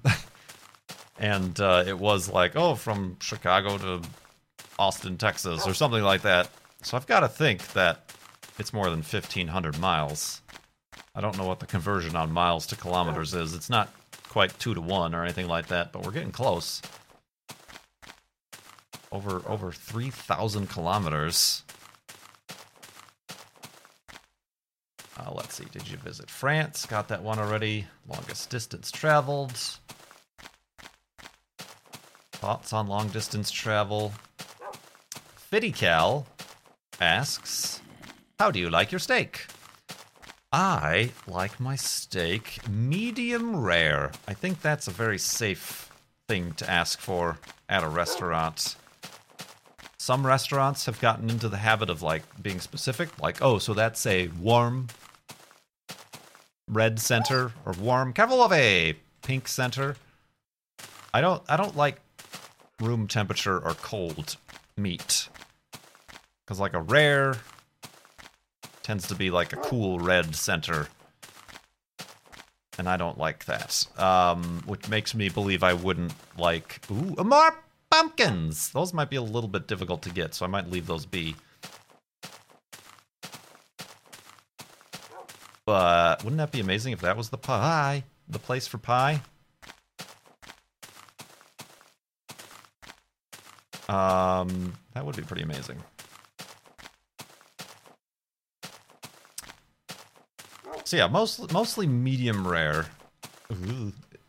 and 1.18 1.58
uh, 1.60 1.84
it 1.86 1.98
was 1.98 2.30
like, 2.30 2.56
oh, 2.56 2.74
from 2.74 3.18
Chicago 3.20 3.76
to 3.78 4.08
Austin, 4.78 5.18
Texas, 5.18 5.66
or 5.66 5.74
something 5.74 6.02
like 6.02 6.22
that. 6.22 6.48
So 6.82 6.96
I've 6.96 7.06
got 7.06 7.20
to 7.20 7.28
think 7.28 7.72
that 7.74 8.07
it's 8.58 8.72
more 8.72 8.90
than 8.90 9.00
1,500 9.00 9.78
miles. 9.78 10.42
I 11.14 11.20
don't 11.20 11.36
know 11.38 11.46
what 11.46 11.60
the 11.60 11.66
conversion 11.66 12.16
on 12.16 12.32
miles 12.32 12.66
to 12.68 12.76
kilometers 12.76 13.34
is. 13.34 13.54
It's 13.54 13.70
not 13.70 13.92
quite 14.28 14.56
two 14.58 14.74
to 14.74 14.80
one 14.80 15.14
or 15.14 15.24
anything 15.24 15.48
like 15.48 15.68
that, 15.68 15.92
but 15.92 16.04
we're 16.04 16.12
getting 16.12 16.32
close. 16.32 16.82
Over 19.10 19.42
over 19.46 19.72
3,000 19.72 20.68
kilometers. 20.68 21.62
Uh, 25.18 25.32
let's 25.32 25.54
see. 25.54 25.64
Did 25.72 25.88
you 25.88 25.96
visit 25.96 26.30
France? 26.30 26.86
Got 26.86 27.08
that 27.08 27.22
one 27.22 27.38
already. 27.38 27.86
Longest 28.06 28.50
distance 28.50 28.90
traveled. 28.90 29.58
Thoughts 32.32 32.72
on 32.72 32.86
long 32.86 33.08
distance 33.08 33.50
travel? 33.50 34.12
FiddyCal 35.50 36.26
asks, 37.00 37.80
How 38.38 38.52
do 38.52 38.60
you 38.60 38.70
like 38.70 38.92
your 38.92 39.00
steak? 39.00 39.46
I 40.52 41.10
like 41.26 41.58
my 41.58 41.74
steak 41.74 42.60
medium 42.68 43.56
rare. 43.56 44.12
I 44.28 44.34
think 44.34 44.62
that's 44.62 44.86
a 44.86 44.92
very 44.92 45.18
safe 45.18 45.90
thing 46.28 46.52
to 46.52 46.70
ask 46.70 47.00
for 47.00 47.38
at 47.68 47.82
a 47.82 47.88
restaurant. 47.88 48.76
Some 49.98 50.24
restaurants 50.24 50.86
have 50.86 51.00
gotten 51.00 51.28
into 51.28 51.48
the 51.48 51.56
habit 51.56 51.90
of 51.90 52.00
like 52.00 52.22
being 52.40 52.60
specific, 52.60 53.20
like, 53.20 53.42
oh, 53.42 53.58
so 53.58 53.74
that's 53.74 54.06
a 54.06 54.28
warm 54.28 54.86
red 56.68 57.00
center 57.00 57.50
or 57.66 57.72
warm 57.80 58.14
a 58.52 58.94
pink 59.22 59.48
center. 59.48 59.96
I 61.12 61.20
don't 61.20 61.42
I 61.48 61.56
don't 61.56 61.76
like 61.76 62.00
room 62.80 63.08
temperature 63.08 63.58
or 63.58 63.74
cold 63.74 64.36
meat. 64.76 65.28
Cause 66.46 66.60
like 66.60 66.74
a 66.74 66.80
rare 66.80 67.34
tends 68.88 69.06
to 69.06 69.14
be 69.14 69.28
like 69.28 69.52
a 69.52 69.56
cool 69.56 69.98
red 69.98 70.34
center. 70.34 70.88
And 72.78 72.88
I 72.88 72.96
don't 72.96 73.18
like 73.18 73.44
that. 73.44 73.86
Um, 73.98 74.62
which 74.64 74.88
makes 74.88 75.14
me 75.14 75.28
believe 75.28 75.62
I 75.62 75.74
wouldn't 75.74 76.14
like 76.38 76.80
ooh, 76.90 77.22
more 77.22 77.62
pumpkins. 77.90 78.70
Those 78.70 78.94
might 78.94 79.10
be 79.10 79.16
a 79.16 79.22
little 79.22 79.50
bit 79.50 79.68
difficult 79.68 80.00
to 80.04 80.10
get, 80.10 80.32
so 80.32 80.46
I 80.46 80.48
might 80.48 80.70
leave 80.70 80.86
those 80.86 81.04
be. 81.04 81.36
But 85.66 86.24
wouldn't 86.24 86.38
that 86.38 86.50
be 86.50 86.60
amazing 86.60 86.94
if 86.94 87.02
that 87.02 87.14
was 87.14 87.28
the 87.28 87.36
pie? 87.36 88.04
The 88.26 88.38
place 88.38 88.66
for 88.66 88.78
pie? 88.78 89.20
Um, 93.86 94.72
that 94.94 95.04
would 95.04 95.16
be 95.16 95.24
pretty 95.24 95.42
amazing. 95.42 95.76
So 100.88 100.96
yeah, 100.96 101.06
most, 101.06 101.52
mostly 101.52 101.86
medium 101.86 102.48
rare 102.48 102.86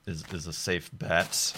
is 0.06 0.26
is 0.34 0.46
a 0.46 0.52
safe 0.52 0.90
bet. 0.92 1.54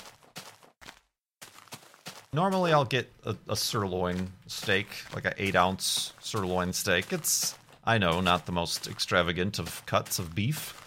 Normally, 2.31 2.71
I'll 2.71 2.85
get 2.85 3.11
a, 3.25 3.35
a 3.49 3.55
sirloin 3.55 4.31
steak, 4.45 4.89
like 5.15 5.25
an 5.25 5.33
eight 5.39 5.55
ounce 5.55 6.13
sirloin 6.19 6.71
steak. 6.71 7.11
It's 7.11 7.55
I 7.83 7.97
know 7.97 8.21
not 8.21 8.45
the 8.45 8.51
most 8.51 8.85
extravagant 8.85 9.57
of 9.57 9.83
cuts 9.87 10.19
of 10.19 10.35
beef, 10.35 10.79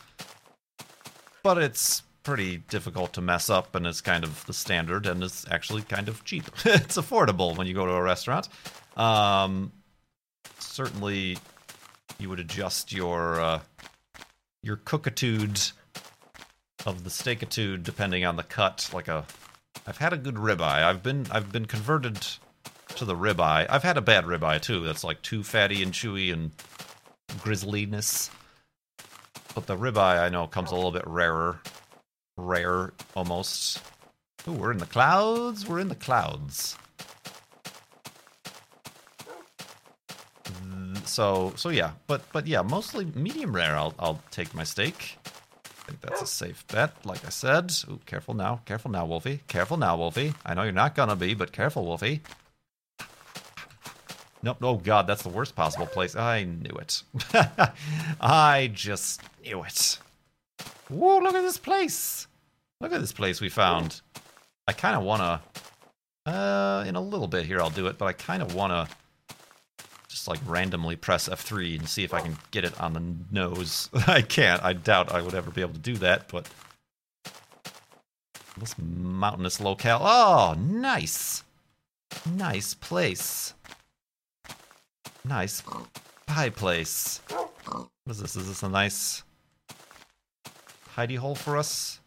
but 1.43 1.59
it's 1.59 2.05
pretty 2.23 2.59
difficult 2.59 3.15
to 3.15 3.21
mess 3.21 3.51
up 3.51 3.75
and 3.75 3.85
it's 3.85 4.01
kind 4.01 4.23
of 4.23 4.47
the 4.47 4.55
standard 4.55 5.07
and 5.09 5.25
it's 5.25 5.45
actually 5.51 5.83
kind 5.83 6.09
of 6.09 6.25
cheap. 6.25 6.45
it's 6.65 6.99
affordable 6.99 7.57
when 7.57 7.67
you 7.67 7.75
go 7.75 7.85
to 7.85 7.93
a 7.93 8.01
restaurant. 8.01 8.49
Um, 8.97 9.73
certainly, 10.61 11.37
you 12.21 12.29
would 12.29 12.39
adjust 12.39 12.93
your 12.93 13.41
uh, 13.41 13.61
your 14.65 14.77
cookitude 14.77 15.73
of 16.87 17.05
the 17.05 17.11
steakitude 17.11 17.83
depending 17.83 18.25
on 18.25 18.37
the 18.37 18.43
cut. 18.43 18.91
Like 18.93 19.09
a, 19.09 19.27
I've 19.87 19.99
had 19.99 20.13
a 20.13 20.17
good 20.17 20.37
ribeye. 20.37 20.83
I've 20.83 21.03
been 21.03 21.27
I've 21.31 21.53
been 21.53 21.67
converted 21.67 22.27
to 22.97 23.05
the 23.05 23.15
ribeye. 23.15 23.67
I've 23.69 23.83
had 23.83 23.97
a 23.97 24.03
bad 24.03 24.25
ribeye 24.25 24.61
too. 24.61 24.85
That's 24.85 25.05
like 25.05 25.23
too 25.23 25.43
fatty 25.43 25.83
and 25.83 25.93
chewy 25.93 26.33
and 26.33 26.53
grizzliness. 27.41 28.31
But 29.55 29.67
the 29.67 29.77
ribeye 29.77 30.21
I 30.21 30.29
know 30.31 30.47
comes 30.47 30.71
a 30.71 30.75
little 30.75 30.93
bit 30.93 31.07
rarer 31.07 31.61
rare 32.37 32.93
almost. 33.15 33.81
Ooh, 34.49 34.53
we're 34.53 34.73
in 34.73 34.79
the 34.79 34.87
clouds. 34.87 35.67
We're 35.67 35.81
in 35.81 35.89
the 35.89 35.95
clouds. 35.95 36.77
So 41.07 41.53
so 41.57 41.69
yeah, 41.69 41.93
but 42.07 42.23
but 42.33 42.47
yeah, 42.47 42.63
mostly 42.63 43.07
medium 43.15 43.55
rare. 43.55 43.77
I'll 43.77 43.95
I'll 43.99 44.21
take 44.31 44.55
my 44.55 44.65
steak. 44.65 45.19
I 45.67 45.87
think 45.87 46.01
that's 46.01 46.23
a 46.23 46.27
safe 46.27 46.67
bet. 46.69 46.93
Like 47.05 47.25
I 47.27 47.29
said. 47.29 47.73
Ooh, 47.91 48.01
careful 48.07 48.35
now, 48.35 48.61
careful 48.65 48.91
now, 48.91 49.05
Wolfie. 49.05 49.41
Careful 49.49 49.77
now, 49.77 49.97
Wolfie. 49.97 50.33
I 50.45 50.55
know 50.55 50.63
you're 50.63 50.73
not 50.73 50.95
gonna 50.95 51.17
be, 51.17 51.35
but 51.35 51.53
careful, 51.53 51.85
Wolfie. 51.85 52.23
Nope. 54.43 54.59
Oh 54.63 54.77
God, 54.77 55.07
that's 55.07 55.23
the 55.23 55.31
worst 55.31 55.57
possible 55.57 55.87
place. 55.87 56.15
I 56.15 56.45
knew 56.45 56.77
it. 56.77 57.03
I 58.21 58.71
just 58.75 59.23
knew 59.43 59.63
it. 59.63 59.99
Whoa, 60.89 61.19
look 61.19 61.35
at 61.35 61.43
this 61.43 61.57
place. 61.57 62.27
Look 62.81 62.93
at 62.93 63.01
this 63.01 63.13
place 63.13 63.41
we 63.41 63.49
found. 63.49 64.03
I 64.69 64.73
kind 64.73 64.97
of 64.97 65.03
want 65.03 65.23
to, 65.23 66.31
uh, 66.31 66.85
in 66.87 66.97
a 66.97 67.01
little 67.01 67.27
bit 67.27 67.47
here 67.47 67.61
I'll 67.61 67.71
do 67.71 67.87
it, 67.87 67.97
but 67.97 68.05
I 68.05 68.13
kind 68.13 68.43
of 68.43 68.55
want 68.55 68.73
to 68.73 68.95
just 70.15 70.29
like 70.29 70.39
randomly 70.47 70.95
press 70.95 71.29
F3 71.29 71.81
and 71.81 71.89
see 71.89 72.05
if 72.05 72.15
I 72.15 72.21
can 72.21 72.37
get 72.53 72.65
it 72.65 72.81
on 72.81 72.93
the 72.93 73.03
nose. 73.33 73.91
I 74.07 74.23
can't. 74.23 74.63
I 74.63 74.73
doubt 74.73 75.11
I 75.11 75.21
would 75.21 75.35
ever 75.35 75.51
be 75.51 75.61
able 75.61 75.73
to 75.73 75.81
do 75.81 75.97
that, 75.97 76.29
but 76.29 76.49
this 78.57 78.77
mountainous 78.79 79.61
locale. 79.61 79.99
Oh, 80.01 80.55
nice. 80.57 81.43
Nice 82.31 82.75
place. 82.75 83.55
Nice 85.25 85.65
pie 86.27 86.51
place. 86.51 87.21
What 87.67 87.89
is 88.09 88.21
this? 88.21 88.37
Is 88.37 88.47
this 88.47 88.63
a 88.63 88.69
nice 88.69 89.25
hidey 90.95 91.17
hole 91.17 91.35
for 91.35 91.57
us 91.57 91.99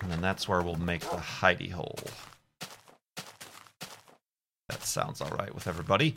And 0.00 0.10
then 0.10 0.20
that's 0.20 0.48
where 0.48 0.62
we'll 0.62 0.76
make 0.76 1.02
the 1.02 1.16
hidey 1.16 1.70
hole. 1.70 1.98
That 4.68 4.82
sounds 4.82 5.20
alright 5.20 5.54
with 5.54 5.66
everybody. 5.66 6.16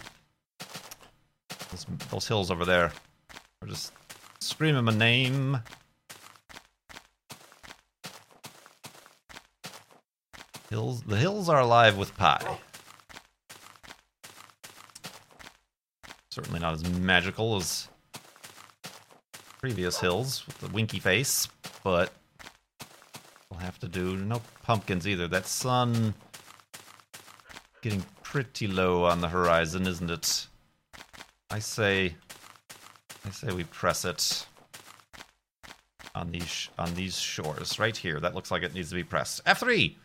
Those, 1.72 1.86
those 2.10 2.28
hills 2.28 2.52
over 2.52 2.66
there 2.66 2.92
are 3.62 3.68
just 3.68 3.94
screaming 4.40 4.86
my 4.86 4.96
name. 4.96 5.60
Hills, 10.70 11.02
the 11.04 11.18
hills 11.18 11.50
are 11.50 11.60
alive 11.60 11.98
with 11.98 12.16
pie. 12.16 12.60
Certainly 16.32 16.60
not 16.60 16.74
as 16.76 16.88
magical 16.88 17.56
as 17.56 17.88
previous 19.60 20.00
hills 20.00 20.46
with 20.46 20.60
the 20.60 20.68
winky 20.68 21.00
face, 21.00 21.48
but 21.84 22.14
we'll 23.50 23.60
have 23.60 23.80
to 23.80 23.88
do. 23.88 24.16
No 24.16 24.42
pumpkins 24.64 25.08
either. 25.08 25.28
That 25.28 25.48
sun 25.48 26.14
getting 27.82 28.06
pretty 28.24 28.68
low 28.68 29.06
on 29.06 29.22
the 29.22 29.28
horizon, 29.28 29.88
isn't 29.88 30.12
it? 30.12 30.48
I 31.50 31.60
say, 31.60 32.16
I 33.26 33.32
say 33.32 33.52
we 33.52 33.64
press 33.64 34.06
it 34.06 34.46
on 36.14 36.32
these 36.32 36.70
on 36.78 36.94
these 36.94 37.18
shores 37.18 37.80
right 37.80 37.98
here. 37.98 38.20
That 38.20 38.36
looks 38.36 38.52
like 38.52 38.62
it 38.62 38.74
needs 38.74 38.90
to 38.90 38.96
be 38.96 39.04
pressed. 39.04 39.42
F 39.48 39.62
three, 39.62 39.98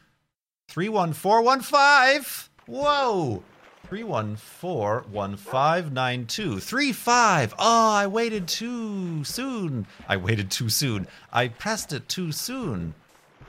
three 0.69 0.89
one 0.89 1.13
four 1.13 1.43
one 1.43 1.61
five. 1.61 2.49
Whoa. 2.67 3.43
3141592. 3.91 6.63
35. 6.63 7.53
Oh, 7.53 7.57
ah, 7.59 7.99
I 7.99 8.07
waited 8.07 8.49
too 8.49 9.25
soon. 9.25 9.87
I 10.09 10.17
waited 10.17 10.51
too 10.51 10.69
soon. 10.69 11.07
I 11.33 11.49
pressed 11.49 11.93
it 11.93 12.09
too 12.09 12.33
soon. 12.33 12.95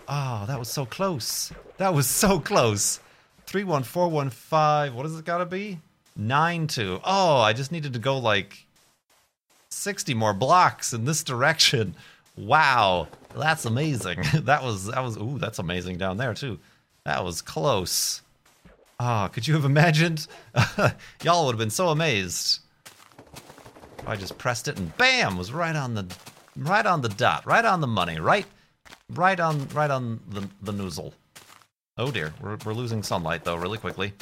Oh, 0.08 0.46
that 0.48 0.60
was 0.60 0.70
so 0.70 0.86
close. 0.86 1.52
That 1.78 1.94
was 1.94 2.08
so 2.08 2.40
close. 2.40 3.00
31415. 3.48 4.96
What 4.96 5.04
does 5.04 5.18
it 5.18 5.26
got 5.26 5.40
to 5.40 5.46
be? 5.46 5.80
92. 6.16 7.02
Oh, 7.04 7.38
I 7.38 7.54
just 7.54 7.72
needed 7.72 7.94
to 7.94 8.00
go 8.00 8.18
like 8.18 8.66
60 9.70 10.14
more 10.14 10.34
blocks 10.34 10.94
in 10.94 11.06
this 11.06 11.24
direction. 11.24 11.96
Wow. 12.38 13.08
That's 13.36 13.66
amazing. 13.66 14.20
that 14.34 14.64
was 14.64 14.88
that 14.88 15.04
was 15.04 15.18
ooh, 15.18 15.38
that's 15.40 15.60
amazing 15.60 15.98
down 15.98 16.18
there 16.18 16.34
too. 16.34 16.60
That 17.04 17.24
was 17.24 17.42
close. 17.42 18.22
Ah, 19.00 19.26
oh, 19.26 19.30
could 19.30 19.48
you 19.48 19.54
have 19.56 19.66
imagined? 19.66 20.28
Y'all 21.24 21.46
would 21.46 21.54
have 21.54 21.60
been 21.60 21.70
so 21.70 21.90
amazed. 21.90 22.60
I 24.08 24.16
just 24.16 24.38
pressed 24.38 24.68
it 24.68 24.78
and 24.78 24.96
bam, 24.98 25.38
was 25.38 25.52
right 25.52 25.76
on 25.76 25.96
the 25.96 26.06
right 26.56 26.86
on 26.86 27.02
the 27.02 27.10
dot, 27.10 27.46
right 27.46 27.66
on 27.66 27.82
the 27.82 27.88
money, 27.88 28.20
right 28.20 28.46
right 29.10 29.40
on 29.40 29.68
right 29.70 29.92
on 29.92 30.20
the 30.30 30.48
the 30.62 30.72
noozle. 30.72 31.14
Oh 31.98 32.12
dear, 32.12 32.34
we're 32.42 32.58
we're 32.66 32.74
losing 32.74 33.04
sunlight 33.04 33.44
though 33.44 33.56
really 33.56 33.78
quickly. 33.78 34.14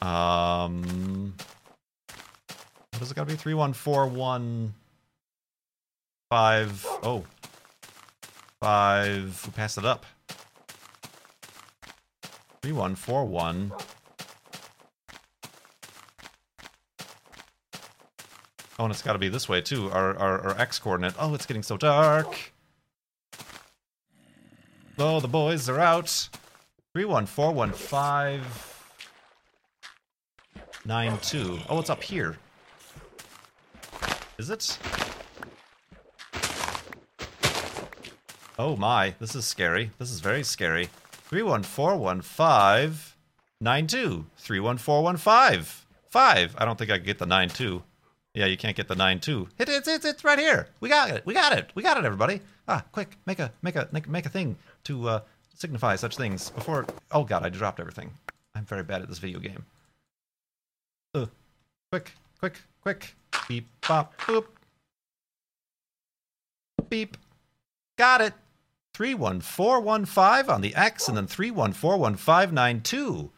Um 0.00 1.34
what 2.92 3.02
is 3.02 3.10
it 3.10 3.14
gotta 3.14 3.30
be? 3.30 3.36
Three 3.36 3.54
one 3.54 3.72
four 3.72 4.06
one 4.06 4.74
five 6.30 6.84
oh 7.02 7.24
five 8.60 9.40
we 9.46 9.52
passed 9.52 9.78
it 9.78 9.84
up. 9.84 10.04
3141. 12.62 13.72
Oh, 18.80 18.84
and 18.84 18.92
it's 18.92 19.02
got 19.02 19.14
to 19.14 19.18
be 19.18 19.28
this 19.28 19.48
way 19.48 19.60
too. 19.60 19.90
Our, 19.90 20.16
our, 20.16 20.40
our 20.40 20.60
X 20.60 20.78
coordinate. 20.78 21.14
Oh, 21.18 21.34
it's 21.34 21.46
getting 21.46 21.62
so 21.62 21.76
dark. 21.76 22.52
Oh, 24.98 25.20
the 25.20 25.28
boys 25.28 25.68
are 25.68 25.80
out. 25.80 26.28
31415. 26.94 28.40
92. 30.84 31.58
Oh, 31.68 31.78
it's 31.78 31.90
up 31.90 32.02
here. 32.02 32.36
Is 34.38 34.50
it? 34.50 34.78
Oh 38.58 38.76
my, 38.76 39.14
this 39.20 39.34
is 39.36 39.44
scary. 39.44 39.90
This 39.98 40.10
is 40.10 40.20
very 40.20 40.42
scary. 40.42 40.88
3141592. 41.30 44.24
31415. 44.36 45.84
5. 46.08 46.56
I 46.56 46.64
don't 46.64 46.78
think 46.78 46.90
I 46.90 46.96
can 46.96 47.06
get 47.06 47.18
the 47.18 47.26
92. 47.26 47.82
Yeah, 48.34 48.46
you 48.46 48.56
can't 48.56 48.76
get 48.76 48.88
the 48.88 48.94
92. 48.94 49.48
It, 49.58 49.68
it's, 49.68 49.88
it's, 49.88 50.04
it's 50.04 50.24
right 50.24 50.38
here. 50.38 50.68
We 50.80 50.88
got 50.88 51.10
it. 51.10 51.24
We 51.26 51.34
got 51.34 51.56
it. 51.56 51.70
We 51.74 51.82
got 51.82 51.98
it, 51.98 52.04
everybody. 52.04 52.40
Ah, 52.66 52.84
quick. 52.92 53.16
Make 53.26 53.40
a 53.40 53.52
make 53.62 53.76
a 53.76 53.88
make, 53.92 54.08
make 54.08 54.26
a 54.26 54.28
thing 54.28 54.56
to 54.84 55.08
uh, 55.08 55.20
signify 55.54 55.96
such 55.96 56.16
things 56.16 56.50
before. 56.50 56.86
Oh, 57.10 57.24
God, 57.24 57.44
I 57.44 57.48
dropped 57.48 57.80
everything. 57.80 58.12
I'm 58.54 58.64
very 58.64 58.82
bad 58.82 59.02
at 59.02 59.08
this 59.08 59.18
video 59.18 59.40
game. 59.40 59.64
Uh, 61.14 61.26
quick, 61.90 62.12
quick, 62.38 62.60
quick. 62.82 63.14
Beep, 63.48 63.66
bop, 63.86 64.18
boop. 64.20 64.44
Beep. 66.88 67.16
Got 67.96 68.20
it. 68.20 68.34
31415 68.98 70.52
on 70.52 70.60
the 70.60 70.74
X 70.74 71.06
and 71.06 71.16
then 71.16 71.28
3141592 71.28 73.30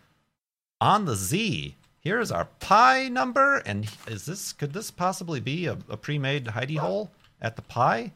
on 0.81 1.05
the 1.05 1.15
Z. 1.15 1.77
Here's 2.01 2.33
our 2.33 2.47
pi 2.61 3.09
number, 3.09 3.59
and 3.67 3.87
is 4.07 4.25
this 4.25 4.55
could 4.55 4.73
this 4.73 4.91
possibly 4.91 5.39
be 5.39 5.67
a, 5.67 5.73
a 5.91 5.99
pre-made 5.99 6.47
hidey 6.47 6.79
hole 6.79 7.11
at 7.43 7.57
the 7.57 7.63
pi? 7.63 8.11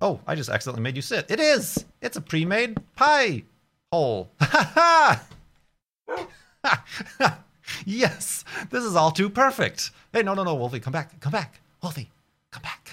Oh, 0.00 0.20
I 0.24 0.36
just 0.36 0.48
accidentally 0.48 0.84
made 0.84 0.94
you 0.94 1.02
sit. 1.02 1.28
It 1.28 1.40
is. 1.40 1.84
It's 2.00 2.16
a 2.16 2.20
pre-made 2.20 2.78
pi 2.94 3.42
hole. 3.90 4.30
Ha 4.40 5.24
ha! 6.62 7.38
yes, 7.84 8.44
this 8.70 8.84
is 8.84 8.94
all 8.94 9.10
too 9.10 9.30
perfect. 9.30 9.90
Hey, 10.12 10.22
no, 10.22 10.34
no, 10.34 10.44
no, 10.44 10.54
Wolfie, 10.54 10.78
come 10.78 10.92
back, 10.92 11.18
come 11.18 11.32
back, 11.32 11.58
Wolfie, 11.82 12.12
come 12.52 12.62
back. 12.62 12.85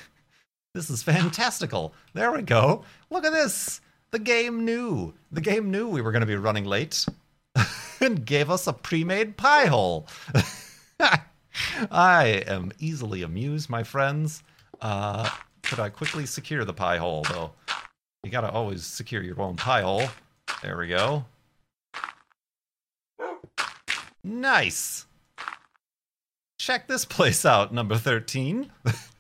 This 0.74 0.90
is 0.90 1.04
fantastical. 1.04 1.94
There 2.14 2.32
we 2.32 2.42
go. 2.42 2.84
Look 3.10 3.26
at 3.26 3.32
this. 3.34 3.80
The 4.12 4.20
game 4.20 4.66
knew. 4.66 5.14
The 5.32 5.42
game 5.42 5.70
knew 5.70 5.88
we 5.88 6.02
were 6.02 6.12
going 6.12 6.22
to 6.22 6.28
be 6.28 6.36
running 6.36 6.66
late 6.66 7.06
and 8.02 8.26
gave 8.26 8.50
us 8.50 8.68
a 8.68 8.74
pre 8.74 9.04
made 9.04 9.38
pie 9.38 9.66
hole. 9.66 10.08
I 11.92 12.44
am 12.48 12.72
easily 12.80 13.22
amused, 13.22 13.70
my 13.70 13.84
friends. 13.84 14.44
Uh, 14.82 15.30
could 15.62 15.80
I 15.80 15.90
quickly 15.90 16.26
secure 16.26 16.66
the 16.66 16.74
pie 16.74 16.98
hole, 16.98 17.24
though? 17.30 17.52
You 18.24 18.32
gotta 18.32 18.50
always 18.50 18.86
secure 18.86 19.22
your 19.22 19.42
own 19.42 19.56
pie 19.56 19.82
hole. 19.82 20.04
There 20.62 20.78
we 20.78 20.88
go. 20.88 21.26
Nice. 24.24 25.06
Check 26.58 26.88
this 26.88 27.06
place 27.06 27.46
out, 27.46 27.74
number 27.74 27.98
13. 27.98 28.72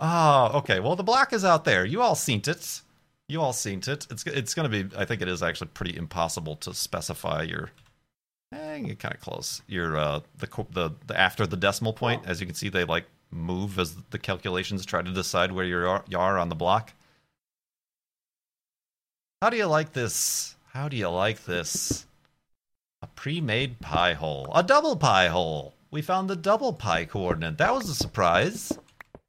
Oh, 0.00 0.50
okay. 0.54 0.80
Well, 0.80 0.96
the 0.96 1.02
block 1.02 1.32
is 1.32 1.44
out 1.44 1.64
there. 1.64 1.84
You 1.84 2.00
all 2.00 2.14
seen 2.14 2.42
it. 2.46 2.80
You 3.28 3.42
all 3.42 3.52
seen 3.52 3.80
it. 3.86 4.06
It's 4.10 4.24
it's 4.26 4.54
going 4.54 4.68
to 4.70 4.84
be. 4.84 4.96
I 4.96 5.04
think 5.04 5.20
it 5.22 5.28
is 5.28 5.42
actually 5.42 5.68
pretty 5.68 5.96
impossible 5.96 6.56
to 6.56 6.74
specify 6.74 7.42
your. 7.42 7.70
Eh, 8.52 8.78
get 8.80 8.98
kind 8.98 9.14
of 9.14 9.20
close. 9.20 9.62
Your 9.68 9.96
uh 9.96 10.20
the 10.38 10.48
the 10.72 10.90
the 11.06 11.20
after 11.20 11.46
the 11.46 11.56
decimal 11.56 11.92
point. 11.92 12.22
As 12.26 12.40
you 12.40 12.46
can 12.46 12.56
see, 12.56 12.68
they 12.68 12.84
like 12.84 13.04
move 13.30 13.78
as 13.78 13.94
the 14.10 14.18
calculations 14.18 14.84
try 14.84 15.02
to 15.02 15.12
decide 15.12 15.52
where 15.52 15.64
you 15.64 15.76
are, 15.86 16.02
you 16.08 16.18
are 16.18 16.38
on 16.38 16.48
the 16.48 16.54
block. 16.54 16.92
How 19.40 19.50
do 19.50 19.56
you 19.56 19.66
like 19.66 19.92
this? 19.92 20.56
How 20.72 20.88
do 20.88 20.96
you 20.96 21.08
like 21.08 21.44
this? 21.44 22.06
A 23.02 23.06
pre-made 23.06 23.80
pie 23.80 24.14
hole. 24.14 24.50
A 24.54 24.62
double 24.62 24.96
pie 24.96 25.28
hole. 25.28 25.74
We 25.90 26.02
found 26.02 26.28
the 26.28 26.36
double 26.36 26.72
pie 26.72 27.04
coordinate. 27.04 27.58
That 27.58 27.72
was 27.72 27.88
a 27.88 27.94
surprise. 27.94 28.72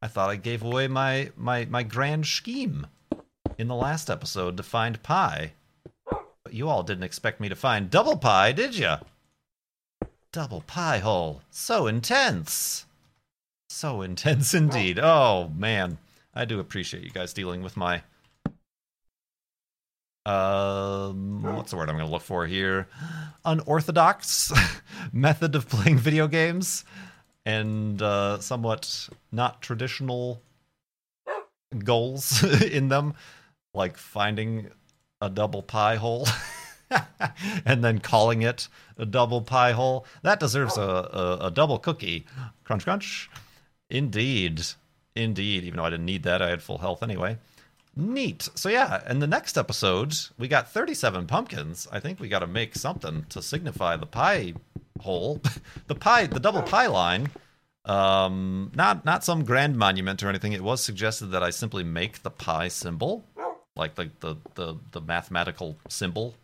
I 0.01 0.07
thought 0.07 0.29
I 0.31 0.35
gave 0.35 0.63
away 0.63 0.87
my, 0.87 1.29
my, 1.37 1.65
my 1.65 1.83
grand 1.83 2.25
scheme 2.25 2.87
in 3.57 3.67
the 3.67 3.75
last 3.75 4.09
episode 4.09 4.57
to 4.57 4.63
find 4.63 5.03
pi. 5.03 5.53
But 6.09 6.53
you 6.53 6.67
all 6.67 6.81
didn't 6.81 7.03
expect 7.03 7.39
me 7.39 7.49
to 7.49 7.55
find 7.55 7.89
double 7.91 8.17
pie, 8.17 8.51
did 8.51 8.75
you? 8.75 8.95
Double 10.31 10.61
pie 10.61 10.97
hole. 10.97 11.41
So 11.51 11.85
intense. 11.85 12.85
So 13.69 14.01
intense 14.01 14.53
indeed. 14.55 14.99
Oh, 14.99 15.51
man. 15.55 15.99
I 16.33 16.45
do 16.45 16.59
appreciate 16.59 17.03
you 17.03 17.11
guys 17.11 17.33
dealing 17.33 17.61
with 17.61 17.77
my. 17.77 18.01
Um, 20.25 21.41
what's 21.43 21.71
the 21.71 21.77
word 21.77 21.89
I'm 21.89 21.95
going 21.95 22.07
to 22.07 22.11
look 22.11 22.21
for 22.21 22.47
here? 22.47 22.87
Unorthodox 23.43 24.51
method 25.13 25.55
of 25.55 25.67
playing 25.67 25.97
video 25.97 26.27
games 26.27 26.85
and 27.45 28.01
uh, 28.01 28.39
somewhat 28.39 29.09
not 29.31 29.61
traditional 29.61 30.41
goals 31.83 32.43
in 32.63 32.89
them, 32.89 33.13
like 33.73 33.97
finding 33.97 34.69
a 35.21 35.29
double 35.29 35.61
pie 35.61 35.95
hole 35.95 36.27
and 37.65 37.83
then 37.83 37.99
calling 37.99 38.41
it 38.41 38.67
a 38.97 39.05
double 39.05 39.41
pie 39.41 39.71
hole. 39.71 40.05
That 40.23 40.39
deserves 40.39 40.77
a, 40.77 40.81
a, 40.81 41.37
a 41.47 41.51
double 41.51 41.79
cookie. 41.79 42.25
Crunch, 42.63 42.83
crunch. 42.83 43.29
Indeed. 43.89 44.63
Indeed. 45.15 45.63
Even 45.63 45.77
though 45.77 45.85
I 45.85 45.89
didn't 45.91 46.05
need 46.05 46.23
that, 46.23 46.41
I 46.41 46.49
had 46.49 46.61
full 46.61 46.79
health 46.79 47.03
anyway. 47.03 47.37
Neat. 47.95 48.49
So 48.55 48.69
yeah, 48.69 49.09
in 49.09 49.19
the 49.19 49.27
next 49.27 49.57
episode, 49.57 50.15
we 50.37 50.47
got 50.47 50.71
37 50.71 51.27
pumpkins. 51.27 51.87
I 51.91 51.99
think 51.99 52.19
we 52.19 52.29
got 52.29 52.39
to 52.39 52.47
make 52.47 52.75
something 52.75 53.25
to 53.29 53.41
signify 53.41 53.97
the 53.97 54.05
pie 54.05 54.53
hole, 55.01 55.41
the 55.87 55.95
pie, 55.95 56.27
the 56.27 56.39
double 56.39 56.61
pie 56.61 56.87
line. 56.87 57.29
Um, 57.83 58.71
not 58.75 59.05
not 59.05 59.23
some 59.23 59.43
grand 59.43 59.77
monument 59.77 60.23
or 60.23 60.29
anything. 60.29 60.53
It 60.53 60.63
was 60.63 60.81
suggested 60.83 61.27
that 61.27 61.43
I 61.43 61.49
simply 61.49 61.83
make 61.83 62.21
the 62.21 62.29
pie 62.29 62.69
symbol, 62.69 63.25
like 63.75 63.95
the 63.95 64.09
the 64.19 64.35
the, 64.55 64.75
the 64.91 65.01
mathematical 65.01 65.77
symbol. 65.89 66.35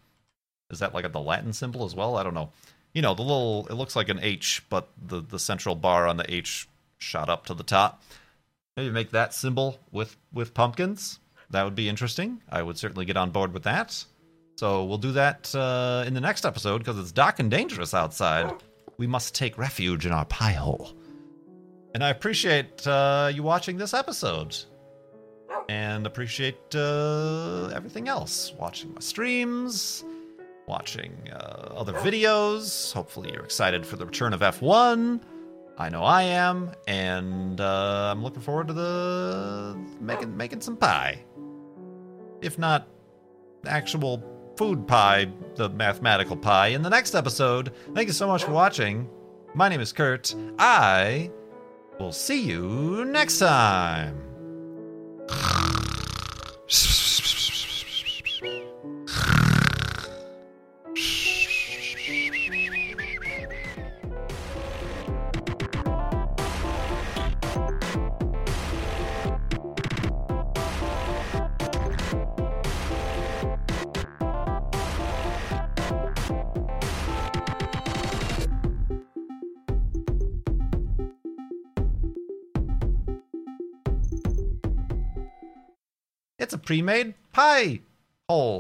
Is 0.69 0.79
that 0.79 0.93
like 0.93 1.05
a, 1.05 1.09
the 1.09 1.21
Latin 1.21 1.53
symbol 1.53 1.85
as 1.85 1.95
well? 1.95 2.17
I 2.17 2.23
don't 2.23 2.33
know. 2.33 2.51
You 2.93 3.01
know, 3.01 3.13
the 3.13 3.21
little 3.21 3.67
it 3.69 3.75
looks 3.75 3.95
like 3.95 4.09
an 4.09 4.19
H, 4.21 4.63
but 4.69 4.89
the 5.01 5.21
the 5.21 5.39
central 5.39 5.75
bar 5.75 6.07
on 6.07 6.17
the 6.17 6.33
H 6.33 6.67
shot 6.97 7.29
up 7.29 7.45
to 7.45 7.53
the 7.53 7.63
top. 7.63 8.03
Maybe 8.75 8.89
make 8.89 9.11
that 9.11 9.33
symbol 9.33 9.79
with 9.91 10.17
with 10.33 10.53
pumpkins. 10.53 11.19
That 11.51 11.63
would 11.63 11.75
be 11.75 11.87
interesting. 11.87 12.41
I 12.49 12.61
would 12.61 12.77
certainly 12.77 13.05
get 13.05 13.17
on 13.17 13.31
board 13.31 13.53
with 13.53 13.63
that. 13.63 14.03
So 14.57 14.83
we'll 14.85 14.97
do 14.97 15.11
that 15.13 15.53
uh, 15.55 16.03
in 16.07 16.13
the 16.13 16.21
next 16.21 16.45
episode 16.45 16.79
because 16.79 16.97
it's 16.97 17.11
dark 17.11 17.39
and 17.39 17.49
dangerous 17.49 17.93
outside. 17.93 18.51
We 18.97 19.07
must 19.07 19.35
take 19.35 19.57
refuge 19.57 20.05
in 20.05 20.11
our 20.11 20.25
pie 20.25 20.53
hole. 20.53 20.97
And 21.93 22.03
I 22.03 22.09
appreciate 22.09 22.85
uh, 22.85 23.31
you 23.33 23.43
watching 23.43 23.77
this 23.77 23.93
episode. 23.93 24.55
And 25.69 26.07
appreciate 26.07 26.75
uh, 26.75 27.67
everything 27.67 28.07
else. 28.07 28.53
Watching 28.57 28.93
my 28.93 29.01
streams, 29.01 30.03
watching 30.65 31.13
uh, 31.31 31.73
other 31.75 31.93
videos. 31.93 32.93
Hopefully, 32.93 33.31
you're 33.33 33.43
excited 33.43 33.85
for 33.85 33.95
the 33.95 34.05
return 34.05 34.33
of 34.33 34.39
F1. 34.39 35.19
I 35.80 35.89
know 35.89 36.03
I 36.03 36.23
am, 36.23 36.71
and 36.88 37.61
uh, 37.61 38.09
I'm 38.11 38.23
looking 38.23 38.41
forward 38.41 38.67
to 38.67 38.73
the 38.73 39.78
making 40.01 40.36
making 40.36 40.61
some 40.61 40.75
pie. 40.75 41.23
If 42.41 42.57
not 42.57 42.88
actual 43.65 44.23
food 44.57 44.88
pie, 44.88 45.28
the 45.55 45.69
mathematical 45.69 46.36
pie, 46.36 46.69
in 46.69 46.82
the 46.82 46.89
next 46.89 47.13
episode. 47.13 47.73
Thank 47.93 48.07
you 48.07 48.13
so 48.13 48.28
much 48.28 48.43
for 48.43 48.51
watching. 48.51 49.07
My 49.53 49.69
name 49.69 49.82
is 49.82 49.93
Kurt. 49.93 50.34
I 50.57 51.32
will 51.99 52.11
see 52.11 52.41
you 52.41 53.05
next 53.05 53.38
time. 53.38 54.23
Pre-made 86.68 87.13
pie 87.32 87.80
hole. 88.28 88.55